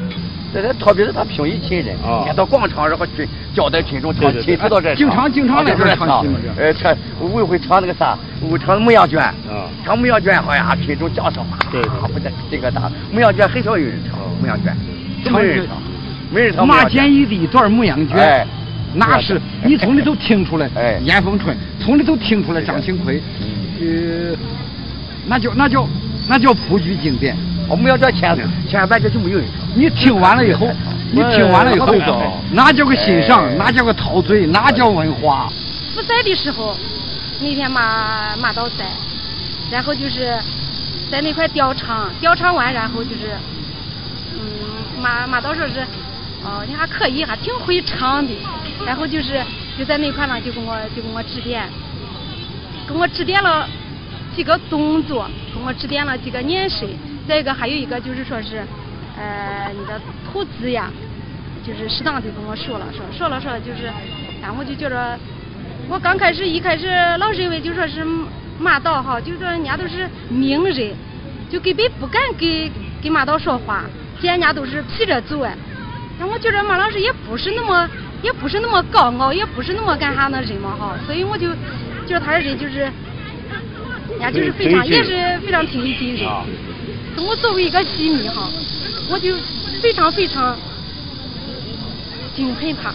[0.53, 6.39] 这这特别是他平易近人，啊，到广场然后去交代群众经常经常来这唱戏嘛。
[6.57, 8.17] 呃，唱我会唱那个啥，
[8.49, 9.21] 我唱牧羊卷，
[9.85, 11.57] 唱牧羊卷好呀，群众叫声嘛。
[11.69, 11.89] 对对。
[12.13, 14.75] 不这这个大牧羊卷很少有人唱牧羊卷，
[15.33, 15.77] 没人唱，
[16.31, 16.67] 没人唱。
[16.67, 18.45] 马建义的一段牧羊卷，
[18.93, 20.69] 那是你从里头听出来，
[21.03, 23.21] 严凤春从里头听出来张庆奎，
[23.79, 24.35] 呃，
[25.27, 25.87] 那叫那叫
[26.27, 27.35] 那叫普剧经典。
[27.69, 28.37] 我们要叫前
[28.69, 29.67] 前半截就没有人唱。
[29.75, 30.69] 你听完了以后，
[31.11, 31.93] 你听完了以后，
[32.53, 35.51] 那叫个欣赏，那叫个陶醉，那叫文化。
[35.93, 36.77] 复赛的时候，
[37.41, 38.85] 那天马马到赛，
[39.69, 40.33] 然后就是
[41.11, 43.35] 在那块调唱，调唱完然后就是，
[44.33, 45.85] 嗯，马马到说是，
[46.47, 48.33] 哦，你还可以，还挺会唱的。
[48.85, 49.43] 然后就是
[49.77, 51.67] 就在那块呢，就跟我就跟我指点，
[52.87, 53.67] 给我指点了
[54.33, 56.87] 几个动作，给我指点了几个眼神。
[57.27, 58.63] 再一个还有一个就是说是，
[59.17, 60.89] 呃，你的吐字呀，
[61.65, 63.91] 就是适当的跟我说了说，说了说就是，
[64.41, 65.19] 然后就觉着，
[65.89, 66.87] 我刚开始一开始
[67.17, 68.05] 老认为就说是
[68.57, 70.95] 马导哈，就说人家都是名人，
[71.51, 72.71] 就根本不敢给
[73.01, 73.83] 给马导说话，
[74.21, 75.53] 见人家都是皮着走哎。
[76.19, 77.87] 然后我觉着马老师也不是那么
[78.21, 81.49] 也不是那么高傲，也不是那么干啥那人嘛哈，所以我就
[82.07, 82.91] 觉得他的人就是，人
[84.19, 86.27] 家就是非常也是非常平易近人。
[87.17, 88.49] 我作为一个戏迷哈，
[89.09, 89.35] 我就
[89.81, 90.57] 非常非常
[92.35, 92.93] 敬佩他。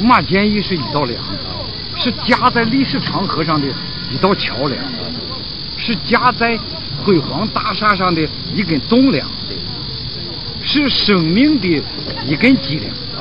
[0.00, 1.22] 马建义是一道梁，
[1.96, 3.66] 是架在历史长河上的
[4.10, 4.84] 一道桥梁，
[5.76, 6.58] 是架在
[6.98, 9.26] 辉煌大厦上的一根栋梁，
[10.66, 11.68] 是生命的
[12.26, 13.13] 一根脊梁。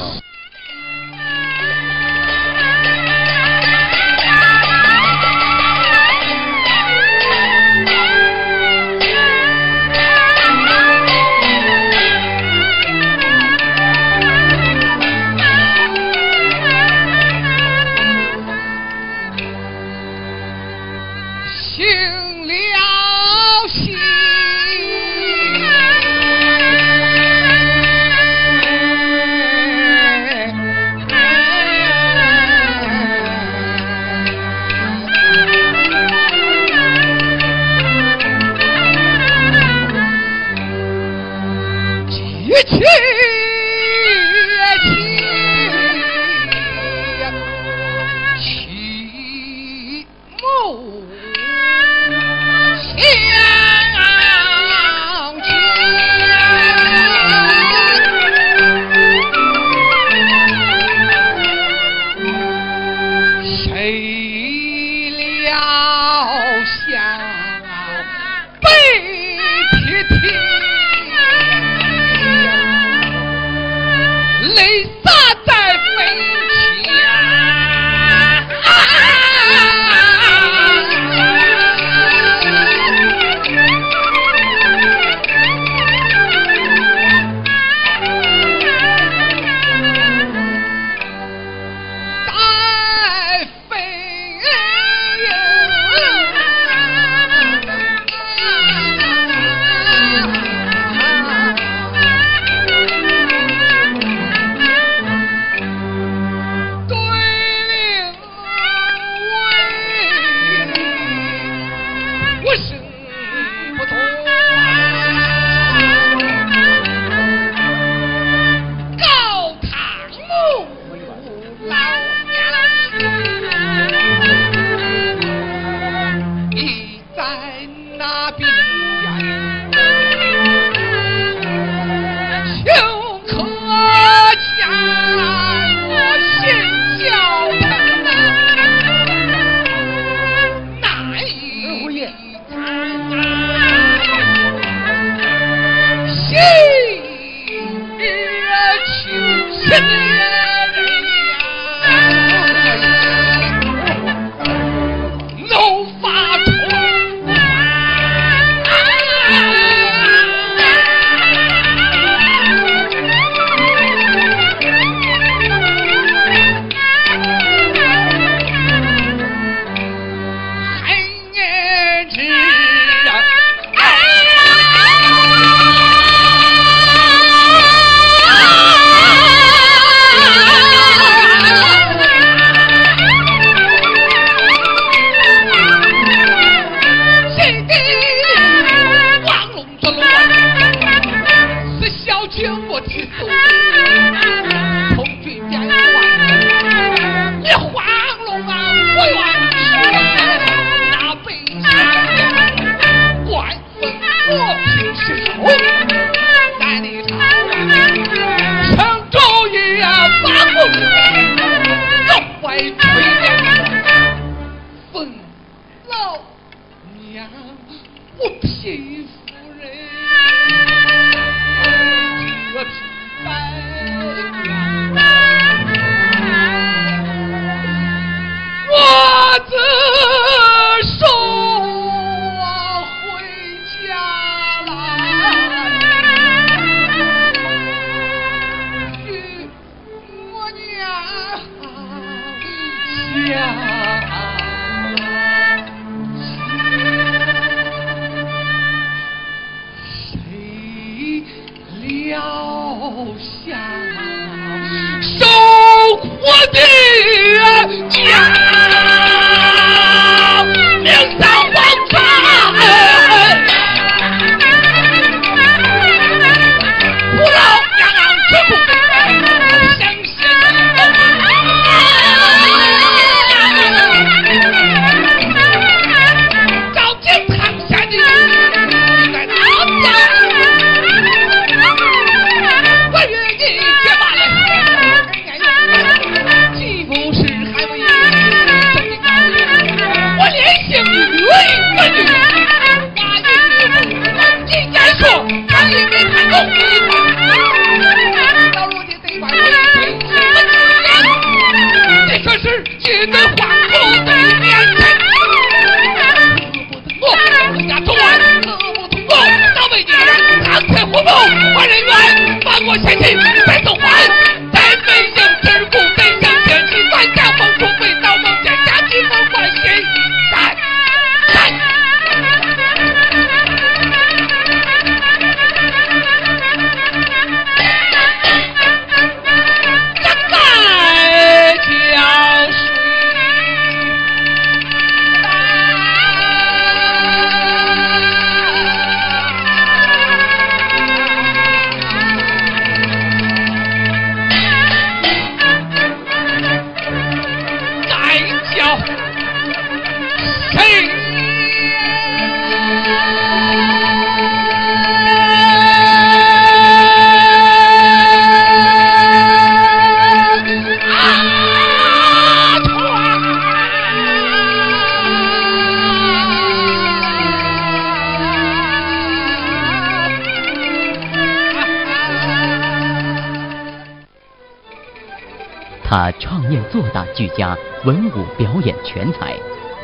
[377.14, 379.34] 俱佳，文武表演全才；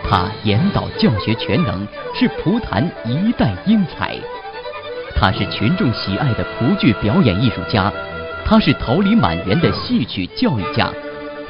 [0.04, 4.16] 他演导教学全能，是蒲坛一代英才。
[5.16, 7.92] 他是群众喜爱的蒲剧表演艺术家，
[8.46, 10.92] 他是桃李满园的戏曲教育家，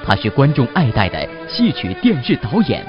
[0.06, 2.86] 他是观众爱戴的戏曲电视导演。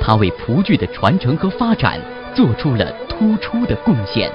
[0.00, 2.00] 他为蒲剧的传承和发展
[2.34, 4.30] 做出了突出的贡献。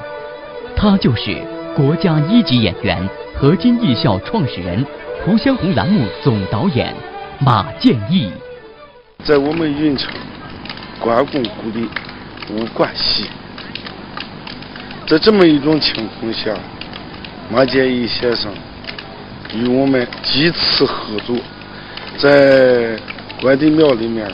[0.75, 1.37] 他就是
[1.75, 2.97] 国家一级演员、
[3.35, 4.83] 何金艺校创始人。
[5.29, 6.95] 《蒲香红》栏目总导演
[7.39, 8.31] 马建义，
[9.23, 10.11] 在我们运城
[10.99, 11.87] 关公故里
[12.49, 13.25] 武馆戏，
[15.05, 16.51] 在这么一种情况下，
[17.51, 18.51] 马建义先生
[19.53, 21.37] 与我们几次合作，
[22.17, 22.99] 在
[23.39, 24.27] 关帝庙里面，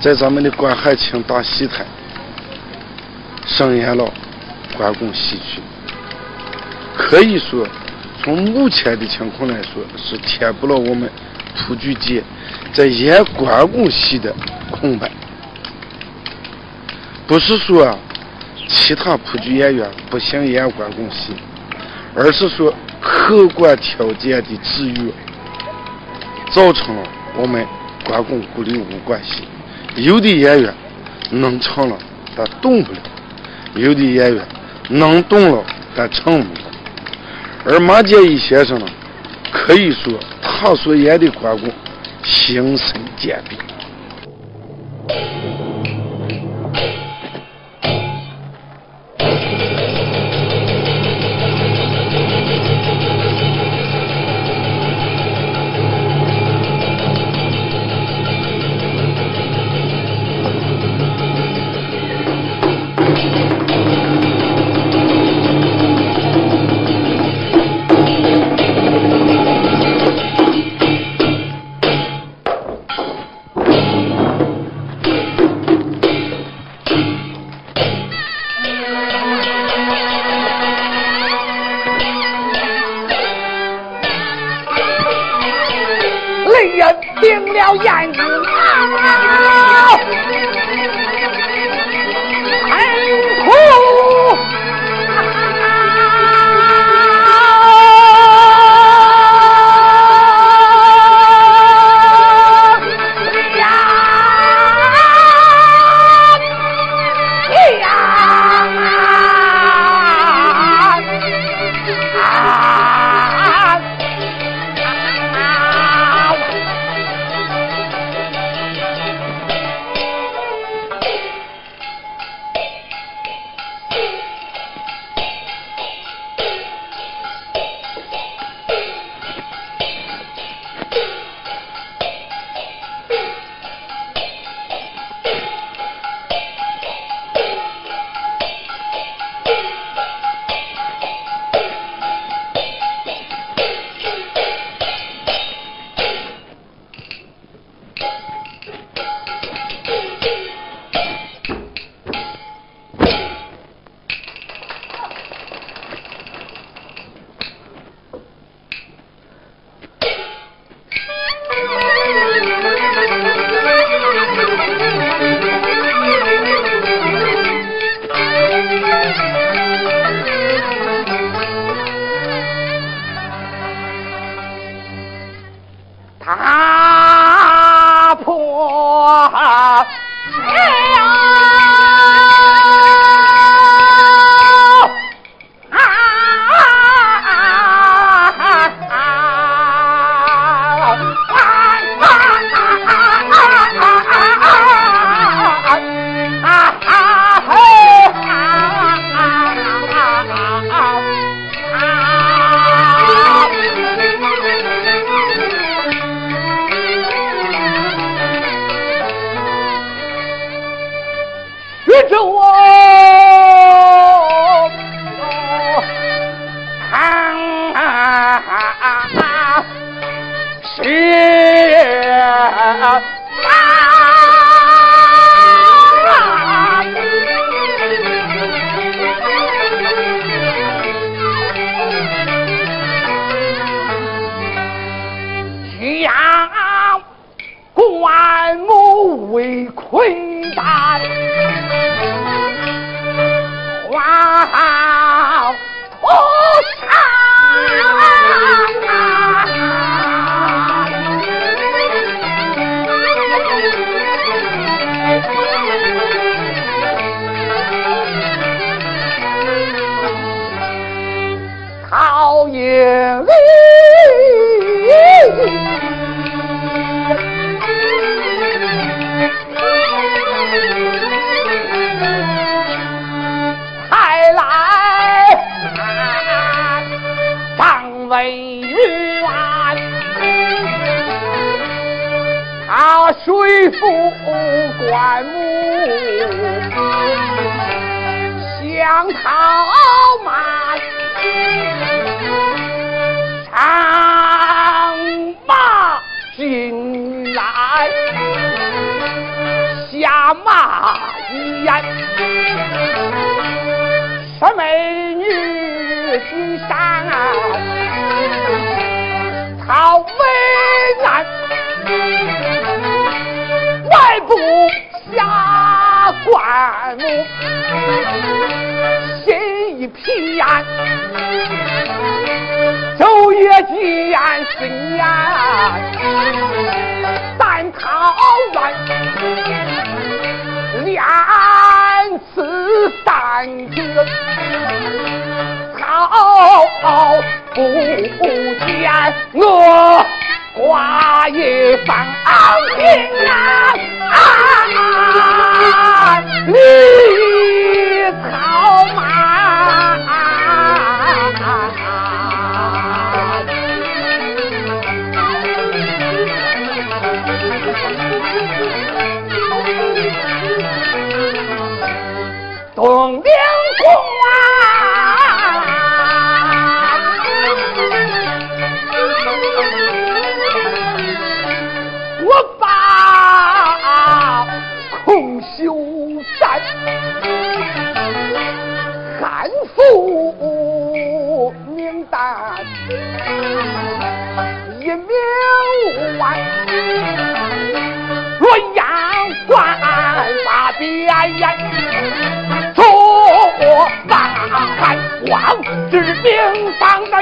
[0.00, 1.84] 在咱们的关汉卿大戏台
[3.44, 4.08] 上演了
[4.76, 5.60] 关公戏曲，
[6.96, 7.66] 可以说。
[8.22, 11.08] 从目前的情况来说，是填补了我们
[11.54, 12.20] 蒲剧界
[12.76, 14.34] 在演关公戏的
[14.70, 15.10] 空白。
[17.26, 17.98] 不是说
[18.68, 21.32] 其他普剧演员不想演关公戏，
[22.14, 25.10] 而是说客观条件的制约，
[26.52, 27.02] 造成了
[27.38, 27.66] 我们
[28.04, 29.44] 关公故里武关系。
[29.94, 30.74] 有的演员
[31.30, 31.96] 能唱了，
[32.36, 32.98] 但动不了；
[33.74, 34.46] 有的演员
[34.90, 36.60] 能动了，但唱不了。
[37.64, 38.86] 而马建义先生呢，
[39.50, 40.12] 可以说
[40.42, 41.72] 他所演的关公，
[42.26, 43.75] 形神兼备。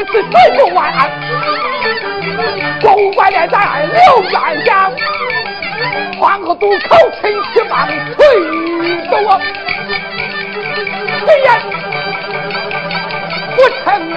[0.05, 0.93] 放在此九万，
[2.83, 4.93] 公关连在刘元祥，
[6.19, 8.25] 黄河渡口陈其邦推
[9.11, 9.41] 走我，
[11.25, 11.61] 虽然
[13.57, 14.14] 不成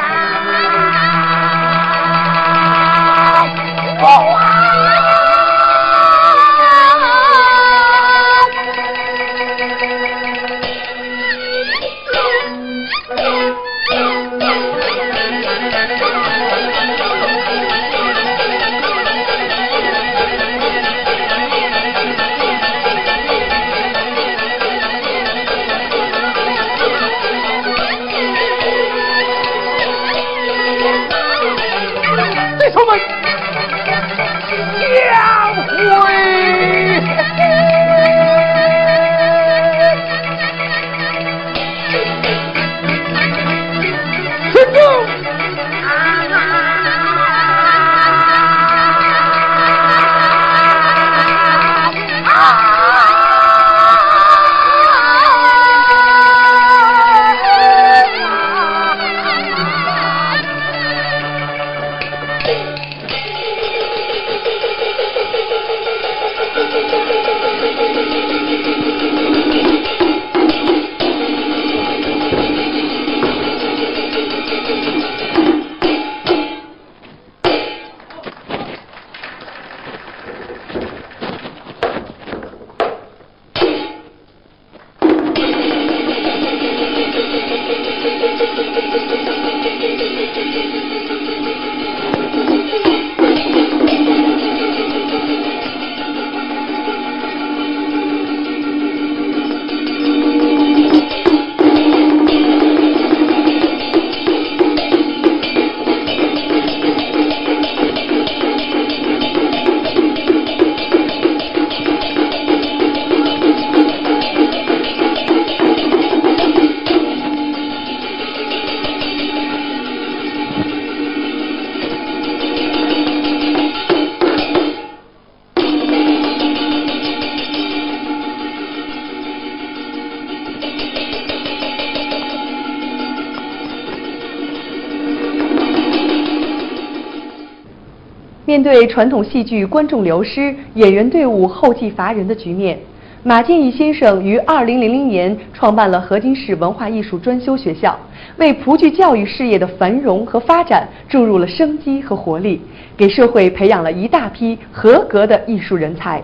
[138.88, 142.80] 传统戏剧观众流失、演员队伍后继乏人的局面，
[143.23, 147.97] 马建义先生于2000年创办了河津市文化艺术专修学校，
[148.38, 152.61] 为蒲剧教育事业的繁荣和发展注入了生机和活力，
[152.95, 156.23] 给社会培养了一大批合格的艺术人才。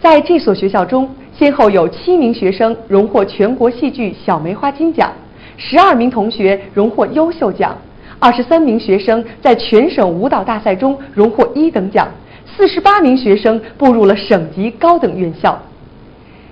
[0.00, 5.10] 在这所学校中，先后有七名学生荣获全国戏剧小梅花金奖，
[5.56, 7.76] 十二名同学荣获优秀奖。
[8.18, 12.08] 二十三名学生在全省舞蹈大赛中荣获一等奖，
[12.56, 15.60] 四十八名学生步入了省级高等院校。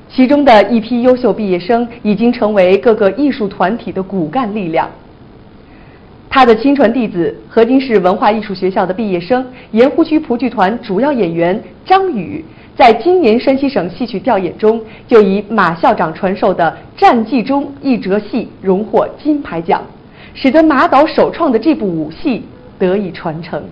[0.08, 4.88] 其中的一批优秀毕业生已经成为各个艺术团体的骨干力量。
[6.30, 12.44] 他的亲传弟子，河津市文化艺术学校的毕业生、盐湖区蒲剧团主要演员张宇，
[12.76, 19.80] 在今年山西省戏曲调演中就以马校长传授的《战记》中一折戏荣获金牌奖。
[20.34, 22.44] 使得马导首创的这部武戏
[22.78, 23.62] 得以传承。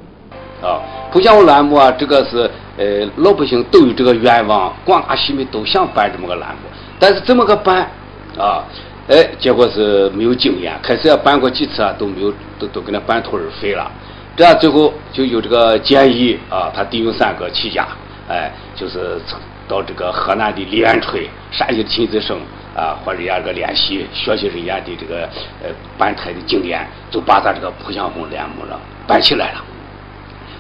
[0.63, 0.79] 啊，
[1.11, 2.49] 蒲江湖栏目啊，这个是
[2.79, 6.69] 呃老百姓都有这个愿望，广大戏迷都想办这么个栏目，
[7.01, 7.91] 但是怎么个办
[8.39, 8.65] 啊？
[9.09, 13.91] 哎，结果是没有经验，开始也办过几次啊，都没有，都都给他半途而废了。
[14.37, 17.85] 这样最后就有这个建议啊，他弟兄三个起家，
[18.29, 19.21] 哎，就是
[19.67, 21.21] 到这个河南的李安春、
[21.51, 22.39] 陕西的秦子生
[22.75, 25.29] 啊，和人家这个练习学习人家的这个
[25.63, 25.69] 呃
[25.99, 29.63] 办台的经验，就把咱这个浦项红联盟了办起来了。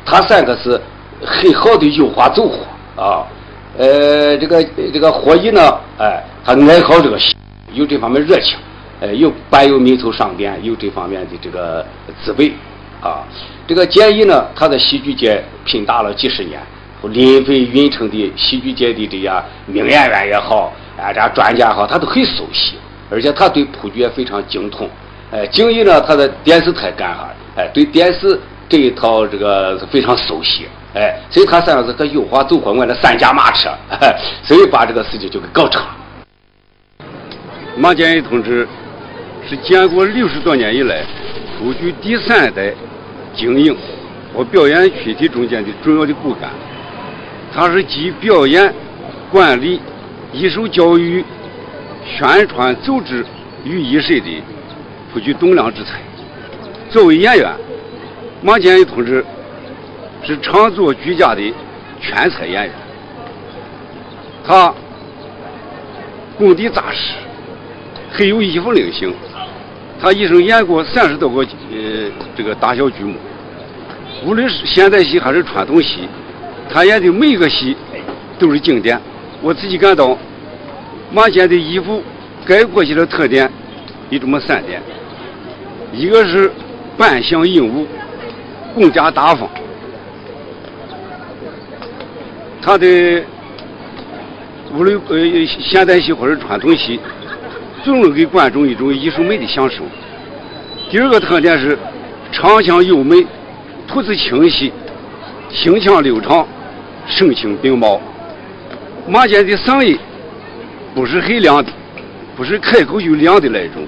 [0.04, 0.80] 他三个是
[1.24, 2.66] 很好的有话走火
[3.00, 3.24] 啊，
[3.78, 4.62] 呃，这个
[4.92, 7.34] 这个霍一呢，哎，他爱好这个戏，
[7.72, 8.58] 有这方面热情，
[9.00, 11.86] 呃，有伴有民族上点，有这方面的这个
[12.22, 12.52] 资本
[13.00, 13.24] 啊。
[13.66, 16.60] 这个建议呢，他在戏剧界拼打了几十年，
[17.02, 19.32] 临汾、运城的戏剧界的这些
[19.66, 22.76] 名演员也好，啊，这专家哈，他都很熟悉，
[23.10, 24.88] 而且他对谱剧也非常精通。
[25.30, 28.38] 哎，经营呢，他在电视台干哈，哎，对电视。
[28.68, 33.68] 这一套这个非常熟悉，哎，所以他三个是个有话走火，我的三驾马车，
[34.42, 35.88] 所以把这个事情就给搞成了。
[37.76, 38.66] 马建义同志
[39.46, 41.04] 是建国六十多年以来
[41.58, 42.72] 谱剧第三代
[43.34, 43.76] 经营
[44.34, 46.48] 和表演群体中间的重要的骨干，
[47.54, 48.72] 他是集表演、
[49.30, 49.78] 管理、
[50.32, 51.24] 艺术教育、
[52.04, 53.24] 宣传、组织
[53.64, 54.42] 于一身的
[55.12, 56.00] 谱剧栋梁之才。
[56.90, 57.50] 作为演员。
[58.44, 59.24] 马建义同志
[60.24, 61.40] 是唱作俱佳的
[62.00, 62.72] 全才演员，
[64.44, 64.74] 他
[66.36, 67.14] 功底扎实，
[68.10, 69.14] 很有艺术灵性。
[70.00, 73.14] 他一生演过三十多个呃这个大小剧目，
[74.24, 76.08] 无论是现代戏还是传统戏，
[76.68, 77.76] 他演的每一个戏
[78.40, 79.00] 都是经典。
[79.42, 80.16] 我自己感到，
[81.10, 82.02] 马建的衣服
[82.46, 83.50] 概括起来特点
[84.08, 84.80] 有这么三点：
[85.92, 86.50] 一个是
[86.96, 87.86] 扮相英武。
[88.74, 89.46] 更加大方，
[92.62, 93.22] 他的
[94.72, 96.98] 无论呃现代戏或者传统戏，
[97.84, 99.82] 总能给观众一种艺术美的享受。
[100.90, 101.78] 第二个特点是
[102.32, 103.26] 唱腔优美，
[103.86, 104.72] 吐字清晰，
[105.50, 106.48] 行腔流畅，
[107.06, 108.00] 声情并茂。
[109.06, 109.98] 马健的嗓音
[110.94, 111.70] 不是很亮的，
[112.36, 113.86] 不是开口就亮的那一种，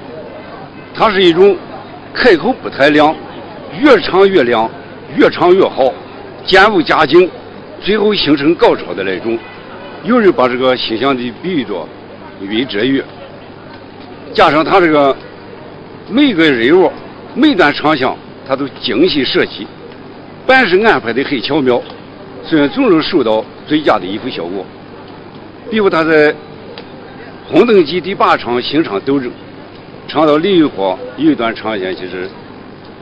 [0.93, 1.57] 它是一种
[2.13, 3.15] 开口不太亮。
[3.81, 4.71] 越唱越亮，
[5.17, 5.93] 越唱越好，
[6.47, 7.29] 渐入佳境，
[7.81, 9.37] 最后形成高潮的那种。
[10.05, 11.89] 有人把这个形象的比喻作
[12.41, 13.03] 云遮月，
[14.33, 15.17] 加上他这个
[16.09, 16.89] 每个人物、
[17.35, 18.17] 每段唱腔，
[18.47, 19.67] 他都精心设计，
[20.47, 21.83] 办事安排的很巧妙，
[22.45, 24.65] 所以总能收到最佳的艺术效果。
[25.71, 26.33] 比如他在
[27.49, 29.31] 《红灯记》第八场刑场斗争，
[30.07, 32.29] 唱到李玉华有一段唱腔，就是。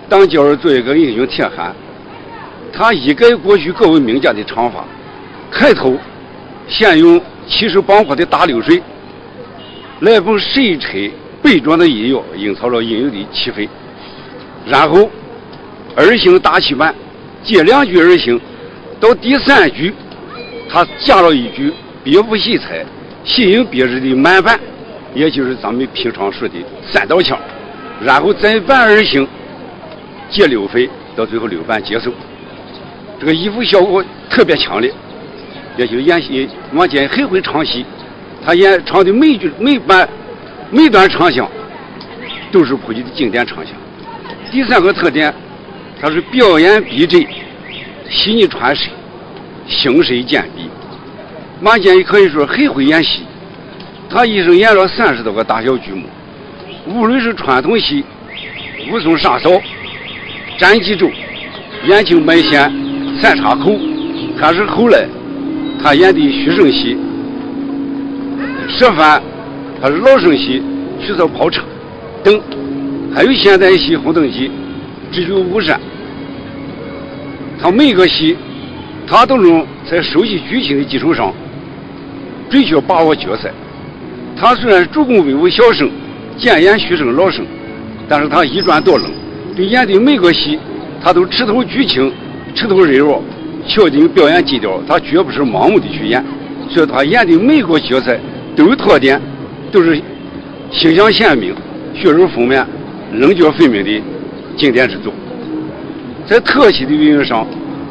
[0.09, 1.74] 当娇儿做一个英雄铁汉，
[2.70, 4.84] 他一改过去各位名家的唱法，
[5.51, 5.97] 开头
[6.68, 8.82] 先用气势磅礴的大流水，
[10.01, 11.10] 来封神沉
[11.40, 13.66] 悲壮的音乐，营造了应有的气氛。
[14.66, 15.09] 然后
[15.97, 16.94] 二行大气板
[17.43, 18.39] 接两句二行，
[19.01, 19.94] 到第三句，
[20.68, 21.72] 他加了一句
[22.05, 22.85] 别富喜彩，
[23.24, 24.59] 吸引别人的慢板，
[25.15, 26.55] 也就是咱们平常说的
[26.91, 27.39] 三道腔，
[28.03, 29.27] 然后再板二星。
[30.31, 32.12] 接六分，到最后六板结束，
[33.20, 34.91] 这个衣服效果特别强烈。
[35.77, 37.85] 也就演戏，王建很会唱戏，
[38.45, 40.09] 他演唱的每句每板
[40.70, 41.49] 每段唱腔
[42.51, 43.74] 都是普及的经典唱腔。
[44.51, 45.33] 第三个特点，
[46.01, 47.24] 他是表演逼真，
[48.09, 48.91] 细腻传神，
[49.69, 50.62] 形神兼备。
[51.62, 53.20] 马建义可以说很会演戏，
[54.10, 56.02] 他一生演了三十多个大小剧目，
[56.86, 58.05] 无论是传统戏、
[58.90, 59.48] 武松杀嫂。
[60.59, 61.10] 战济州、
[61.86, 62.70] 延庆埋线、
[63.20, 63.78] 三岔口，
[64.36, 65.06] 还是后来
[65.82, 66.97] 他演的徐生戏、
[68.68, 69.22] 蛇饭，
[69.80, 70.62] 还是老生戏、
[71.01, 71.62] 取草跑车
[72.22, 72.40] 等，
[73.14, 74.51] 还有现代戏《红灯记》、
[75.14, 75.80] 智取巫山。
[77.60, 78.36] 他每个戏，
[79.06, 81.32] 他都能在熟悉剧情的基础上，
[82.53, 83.51] 准确把握角色。
[84.37, 85.91] 他虽然主攻威武小生，
[86.37, 87.47] 兼演虚声老生，
[88.07, 89.11] 但是他一转多冷。
[89.57, 90.59] 对演的每个戏，
[91.03, 92.12] 他都吃透剧情，
[92.55, 93.23] 吃透人物，
[93.66, 94.79] 确定表演基调。
[94.87, 96.23] 他绝不是盲目的去演，
[96.69, 98.15] 所以他演的每个角色
[98.55, 99.19] 都有特点，
[99.70, 99.99] 都是
[100.70, 101.55] 形象鲜明、
[101.95, 102.69] 血肉丰满、
[103.15, 104.03] 棱角分明的
[104.59, 105.11] 经典之作。
[106.27, 107.47] 在特写的运用上，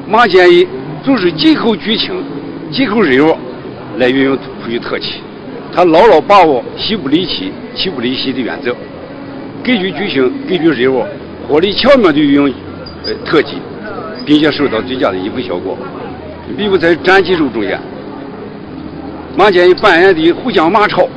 [0.08, 0.68] 马建义
[1.04, 2.24] 总是紧扣剧情、
[2.72, 3.36] 紧扣人物
[3.98, 5.20] 来运用出去特写。
[5.74, 8.76] 他牢牢把握“戏不离气，气不离戏”的原则，
[9.64, 11.06] 根据剧情，根据人物。
[11.48, 12.54] 合理巧妙的运用
[13.26, 13.56] 特技，
[14.26, 15.78] 并且收到最佳的衣服效果。
[16.56, 17.80] 比如在战技术中间，
[19.36, 21.08] 马建义扮演的虎将马超，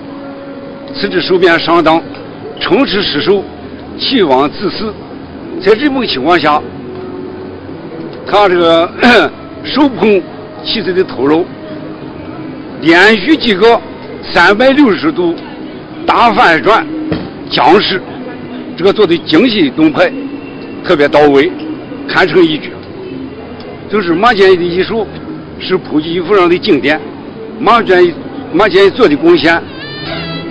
[0.95, 2.03] 此之手边上当，
[2.59, 3.45] 诚实失守，
[3.99, 4.93] 气亡自死。
[5.61, 6.61] 在这种情况下，
[8.27, 8.91] 他这个
[9.63, 10.21] 手捧
[10.65, 11.45] 妻子的头颅，
[12.81, 13.81] 连续几个
[14.33, 15.35] 三百六十度
[16.07, 16.87] 大反转
[17.51, 18.01] 僵尸，
[18.77, 20.13] 这个做的精细动派，
[20.85, 21.51] 特别到位，
[22.09, 22.71] 堪称一绝。
[23.91, 25.07] 就是马建义的艺术
[25.61, 27.01] 是普及衣服上的经典，
[27.59, 28.13] 马建义
[28.53, 29.63] 马建义做的贡献，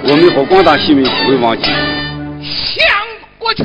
[0.03, 1.69] 我们和广大市民不会忘记。
[2.41, 2.85] 向
[3.37, 3.63] 过去。